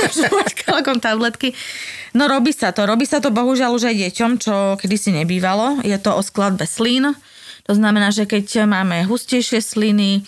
[0.64, 1.52] Kalgon tabletky.
[2.16, 2.88] No robí sa to.
[2.88, 5.84] Robí sa to bohužiaľ už aj deťom, čo kedysi nebývalo.
[5.84, 7.12] Je to o skladbe slín.
[7.68, 10.24] To znamená, že keď máme hustejšie sliny,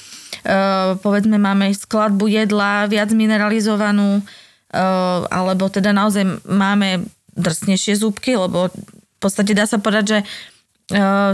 [1.00, 7.06] povedzme máme skladbu jedla viac mineralizovanú, uh, alebo teda naozaj máme
[7.36, 10.18] drsnejšie zúbky, lebo v podstate dá sa povedať, že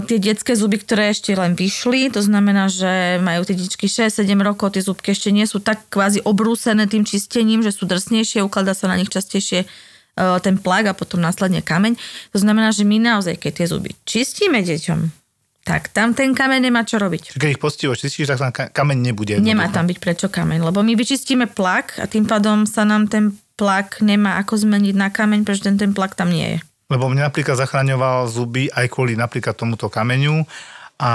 [0.08, 4.72] tie detské zuby, ktoré ešte len vyšli, to znamená, že majú tie detičky 6-7 rokov,
[4.72, 8.88] tie zubky ešte nie sú tak kvázi obrúsené tým čistením, že sú drsnejšie, ukladá sa
[8.88, 9.68] na nich častejšie
[10.16, 12.00] ten plak a potom následne kameň.
[12.32, 15.21] To znamená, že my naozaj, keď tie zuby čistíme deťom,
[15.62, 17.38] tak tam ten kameň nemá čo robiť.
[17.38, 19.38] Keď ich poctivo čistíš, tak tam ka- kameň nebude.
[19.38, 23.30] Nemá tam byť prečo kameň, lebo my vyčistíme plak a tým pádom sa nám ten
[23.54, 26.58] plak nemá ako zmeniť na kameň, pretože ten, ten plak tam nie je.
[26.90, 30.44] Lebo mne napríklad zachraňoval zuby aj kvôli napríklad tomuto kameňu
[31.02, 31.10] a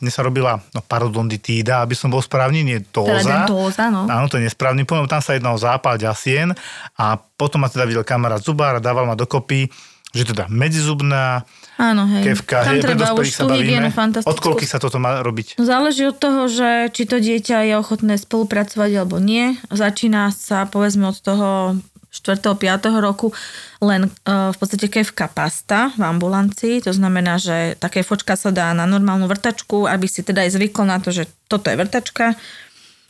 [0.00, 3.46] mne sa robila no, parodontitída, aby som bol správny, nie tóza.
[3.46, 4.04] Teda no.
[4.08, 6.56] Áno, to je nesprávny pojem, tam sa jednal zápal ďasien
[6.96, 9.70] a potom ma teda videl kamarát zubár a dával ma dokopy,
[10.10, 11.46] že teda medzizubná
[11.80, 12.28] Áno, hej.
[12.28, 13.88] kevka, tam hej, pre treba už dospelých sa bavíme.
[14.28, 15.56] Od koľky sa toto má robiť?
[15.56, 19.56] No, Záleží od toho, že či to dieťa je ochotné spolupracovať alebo nie.
[19.72, 21.80] Začína sa povedzme od toho
[22.12, 22.42] 4.
[22.42, 22.60] 5.
[23.00, 23.32] roku
[23.80, 26.84] len uh, v podstate kevka pasta v ambulancii.
[26.84, 30.84] To znamená, že tá kefočka sa dá na normálnu vrtačku, aby si teda aj zvykol
[30.84, 32.36] na to, že toto je vrtačka.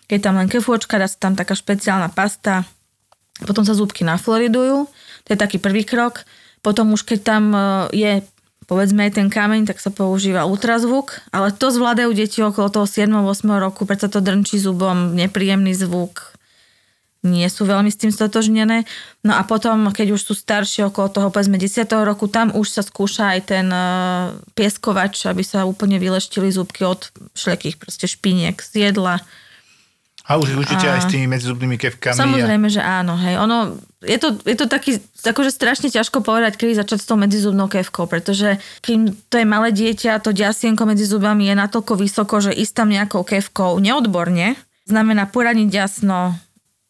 [0.07, 2.63] Keď tam len kefočka, dá sa tam taká špeciálna pasta.
[3.43, 4.87] Potom sa zúbky nafloridujú.
[5.27, 6.23] To je taký prvý krok.
[6.63, 8.23] Potom už keď tam uh, je
[8.71, 13.19] povedzme aj ten kameň, tak sa používa ultrazvuk, ale to zvládajú deti okolo toho 7-8
[13.59, 16.39] roku, preto to drnčí zubom, nepríjemný zvuk,
[17.21, 18.89] nie sú veľmi s tým stotožnené.
[19.21, 21.85] No a potom, keď už sú staršie okolo toho povedzme 10.
[22.01, 27.13] roku, tam už sa skúša aj ten uh, pieskovač, aby sa úplne vyleštili zubky od
[27.37, 29.21] všelekých proste špiniek z jedla.
[30.31, 32.15] A už učíte A- aj s tými medzizubnými kevkami.
[32.15, 32.23] a...
[32.23, 33.19] Samozrejme, že áno.
[33.19, 33.35] Hej.
[33.43, 37.67] Ono, je, to, je to taký, akože strašne ťažko povedať, kedy začať s tou medzizubnou
[37.67, 42.55] kevkou, pretože kým to je malé dieťa, to ďasienko medzi zubami je natoľko vysoko, že
[42.55, 44.55] ísť tam nejakou kevkou neodborne,
[44.87, 46.39] znamená poraniť jasno,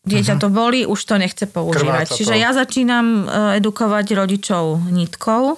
[0.04, 2.12] dieťa to boli, už to nechce používať.
[2.12, 2.40] Krváca Čiže to.
[2.40, 3.24] ja začínam e,
[3.60, 5.56] edukovať rodičov nitkou,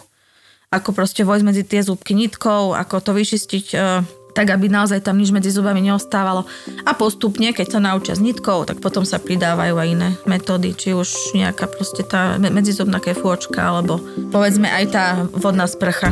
[0.73, 3.79] ako proste vojsť medzi tie zúbky nitkou, ako to vyčistiť e,
[4.33, 6.45] tak, aby naozaj tam nič medzi zubami neostávalo.
[6.85, 10.97] A postupne, keď sa naučia s nitkou, tak potom sa pridávajú aj iné metódy, či
[10.97, 14.01] už nejaká proste tá me- medzizubná kefôčka, alebo
[14.35, 15.05] povedzme aj tá
[15.37, 16.11] vodná sprcha.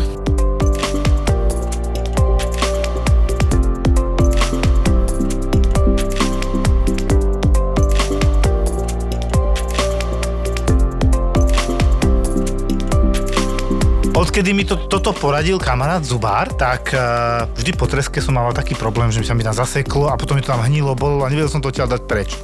[14.31, 18.79] Odkedy mi to, toto poradil kamarát Zubár, tak uh, vždy po treske som mal taký
[18.79, 21.31] problém, že mi sa mi tam zaseklo a potom mi to tam hnilo, bolo a
[21.35, 22.39] nevedel som to odtiaľ dať preč.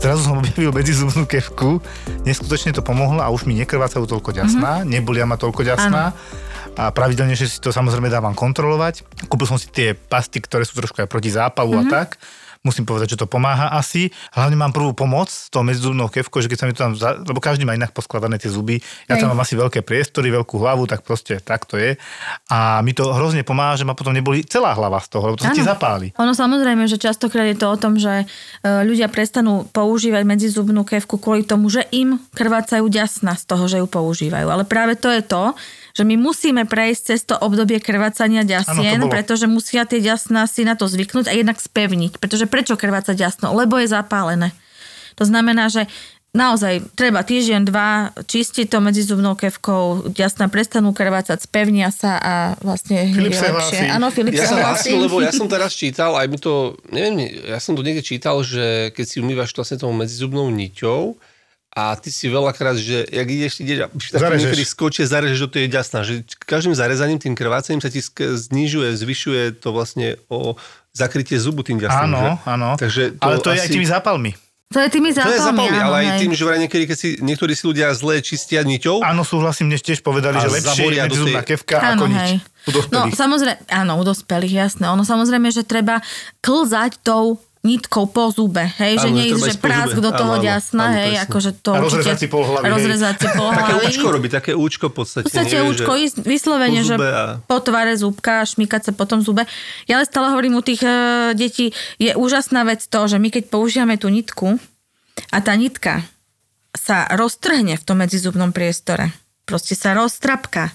[0.00, 1.84] Zrazu som objavil medzizubnú kevku,
[2.24, 4.88] neskutočne to pomohlo a už mi nekrvácajú toľko ďasná, mm-hmm.
[4.88, 6.16] nebulia ma toľko ďasná.
[6.72, 9.04] A pravidelne, že si to samozrejme dávam kontrolovať.
[9.28, 11.92] Kúpil som si tie pasty, ktoré sú trošku aj proti zápalu mm-hmm.
[11.92, 12.16] a tak.
[12.66, 14.10] Musím povedať, že to pomáha asi.
[14.34, 17.14] Hlavne mám prvú pomoc s tou medzizubnou kevkou, že keď sa mi to tam, za...
[17.22, 18.82] lebo každý má inak poskladané tie zuby.
[19.06, 21.94] Ja tam mám asi veľké priestory, veľkú hlavu, tak proste tak to je.
[22.50, 25.46] A mi to hrozne pomáha, že ma potom neboli celá hlava z toho, lebo to
[25.46, 26.10] sa ti zapáli.
[26.18, 28.26] Ono samozrejme, že častokrát je to o tom, že e,
[28.82, 33.86] ľudia prestanú používať medzizubnú kevku kvôli tomu, že im krvácajú ďasna z toho, že ju
[33.86, 34.50] používajú.
[34.50, 35.54] Ale práve to je to,
[35.96, 39.08] že my musíme prejsť cez to obdobie krvácania ďasien, bolo.
[39.08, 42.20] pretože musia tie ďasná si na to zvyknúť a jednak spevniť.
[42.20, 43.56] Pretože prečo krváca ďasno?
[43.56, 44.52] Lebo je zapálené.
[45.16, 45.88] To znamená, že
[46.36, 53.08] naozaj treba týždeň, dva čistiť to medzizubnou kevkou, ďasná prestanú krvácať, spevnia sa a vlastne
[53.08, 53.80] Filip je lepšie.
[53.80, 53.84] hlási.
[53.88, 54.92] Áno, Filip Ja sa hlási.
[54.92, 58.92] lebo ja som teraz čítal, aj mi to, neviem, ja som to niekde čítal, že
[58.92, 61.16] keď si umývaš vlastne tou medzizubnou niťou,
[61.76, 66.00] a ty si veľakrát, že jak ideš, ideš a niekedy skočie, zarežeš do tej ďasna,
[66.00, 70.56] že každým zarezaním, tým krvácaním sa ti znižuje, zvyšuje to vlastne o
[70.96, 72.08] zakrytie zubu tým ďasnom.
[72.08, 72.30] Áno, že?
[72.48, 72.68] áno.
[72.80, 74.32] Takže to Ale to je aj asi- tými zápalmi.
[74.66, 76.96] To je tými To zápalmi, je zapalný, áno, ale aj tým, že vraj niekedy, keď
[76.98, 80.90] si niektorí si ľudia zle čistia niťou, Áno, súhlasím, dnes tiež povedali, A že lepšie
[80.90, 82.28] je medzizubná tej- kevka Áno, ako nič.
[82.90, 84.90] No samozrejme, áno, u dospelých, jasné.
[84.90, 86.02] Ono samozrejme, že treba
[86.42, 90.38] klzať tou nitkou po zube, hej, že Áno, nie že ísť po prásk do toho
[90.38, 91.24] ďasna, hej, presne.
[91.26, 92.64] akože to A rozrezať určite- si pol hlavy.
[92.64, 93.84] Rozrezať si pol také hlavy.
[93.84, 95.24] účko robí, také účko v podstate.
[95.24, 99.04] V podstate účko že- vyslovene, po že a- po tvare zúbka a šmykať sa po
[99.04, 99.42] tom zube.
[99.84, 100.90] Ja ale stále hovorím u tých e,
[101.32, 104.62] detí, je úžasná vec to, že my keď používame tú nitku
[105.28, 106.06] a tá nitka
[106.72, 109.10] sa roztrhne v tom medzizubnom priestore,
[109.42, 110.70] proste sa roztrapka,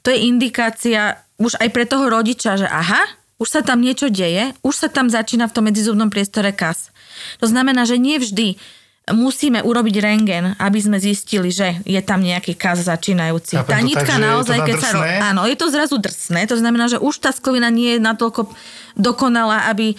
[0.00, 3.02] to je indikácia už aj pre toho rodiča, že aha,
[3.40, 6.92] už sa tam niečo deje, už sa tam začína v tom medzizubnom priestore kas.
[7.40, 8.60] To znamená, že nie vždy
[9.08, 13.58] musíme urobiť rengen, aby sme zistili, že je tam nejaký kaz začínajúci.
[13.58, 14.90] Chápem tá to nitka tak, že je to naozaj, keď sa...
[14.94, 18.52] Ro- áno, je to zrazu drsné, to znamená, že už tá sklovina nie je natoľko
[18.98, 19.96] dokonalá, aby e,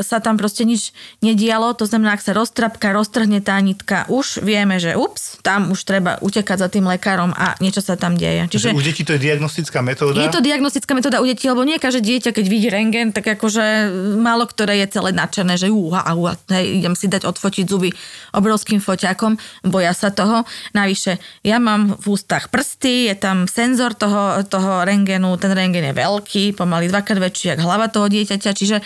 [0.00, 0.90] sa tam proste nič
[1.20, 1.76] nedialo.
[1.76, 6.16] To znamená, ak sa roztrapka, roztrhne tá nitka, už vieme, že ups, tam už treba
[6.24, 8.48] utekať za tým lekárom a niečo sa tam deje.
[8.50, 10.18] Čiže Čiže u detí to je diagnostická metóda.
[10.20, 13.92] je to diagnostická metóda u detí, lebo nie každé dieťa, keď vidí rengen, tak akože
[14.18, 17.92] málo ktoré je celé nadšené, že uha, uha, hej, idem si dať odfotiť zuby
[18.34, 19.36] obrovským foťakom,
[19.66, 20.46] boja sa toho.
[20.76, 25.94] Navyše, ja mám v ústach prsty, je tam senzor toho, toho rengenu, ten rengen je
[25.94, 28.82] veľký, pomaly dvakrát väčší, jak hlava toho dieťaťa, čiže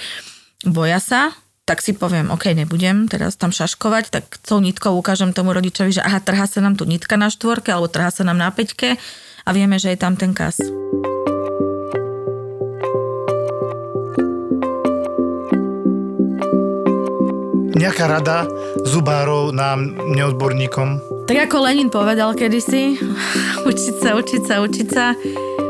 [0.65, 1.35] boja sa,
[1.65, 6.05] tak si poviem, OK, nebudem teraz tam šaškovať, tak tou nitkou ukážem tomu rodičovi, že
[6.05, 9.01] aha, trhá sa nám tu nitka na štvorke, alebo trhá sa nám na peťke
[9.45, 10.61] a vieme, že je tam ten kas.
[17.75, 18.47] Nejaká rada
[18.87, 23.01] zubárov nám, neodborníkom, Tak ako Lenin povedal kedysi,
[23.65, 25.05] učiť sa, učiť sa, učiť sa.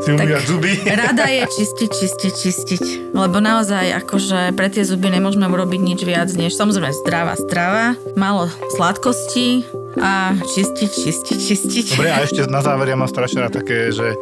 [0.03, 0.71] si umývať zuby.
[1.01, 2.83] Rada je čistiť, čistiť, čistiť.
[3.09, 8.51] Lebo naozaj akože pre tie zuby nemôžeme urobiť nič viac, než samozrejme zdravá strava, málo
[8.75, 9.65] sladkostí
[9.97, 11.85] a čistiť, čistiť, čistiť.
[11.95, 14.13] Dobre, a ešte na záver ja mám strašne rád také, že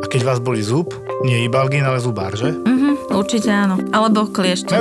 [0.00, 2.54] a keď vás boli zub, nie ibalgín, ale zubár, že?
[2.54, 3.80] Mhm, určite áno.
[3.90, 4.76] Alebo kliešte.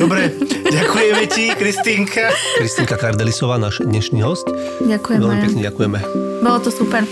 [0.00, 0.32] Dobre,
[0.66, 2.32] ďakujeme ti, Kristýnka.
[2.56, 4.48] Kristinka Kardelisová, náš dnešný host.
[4.82, 5.98] Ďakujem, Veľmi pekne ďakujeme.
[6.40, 7.04] Bolo to super.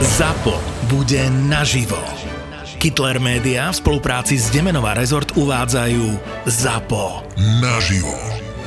[0.00, 0.60] ZAPO
[0.92, 1.98] bude naživo.
[2.76, 6.04] Kitler Media v spolupráci s Demenová rezort uvádzajú
[6.44, 7.24] ZAPO.
[7.64, 8.12] Naživo.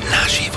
[0.10, 0.57] Naživo.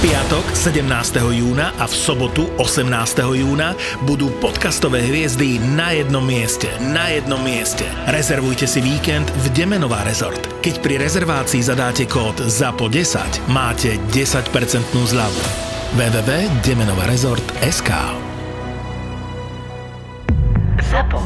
[0.00, 0.88] V piatok 17.
[1.28, 2.88] júna a v sobotu 18.
[3.20, 3.76] júna
[4.08, 6.72] budú podcastové hviezdy na jednom mieste.
[6.80, 7.84] Na jednom mieste.
[8.08, 10.40] Rezervujte si víkend v Demenová rezort.
[10.64, 14.48] Keď pri rezervácii zadáte kód ZAPO10, máte 10%
[14.88, 15.42] zľavu.
[15.92, 17.90] www.demenovarezort.sk
[20.80, 21.20] ZAPO.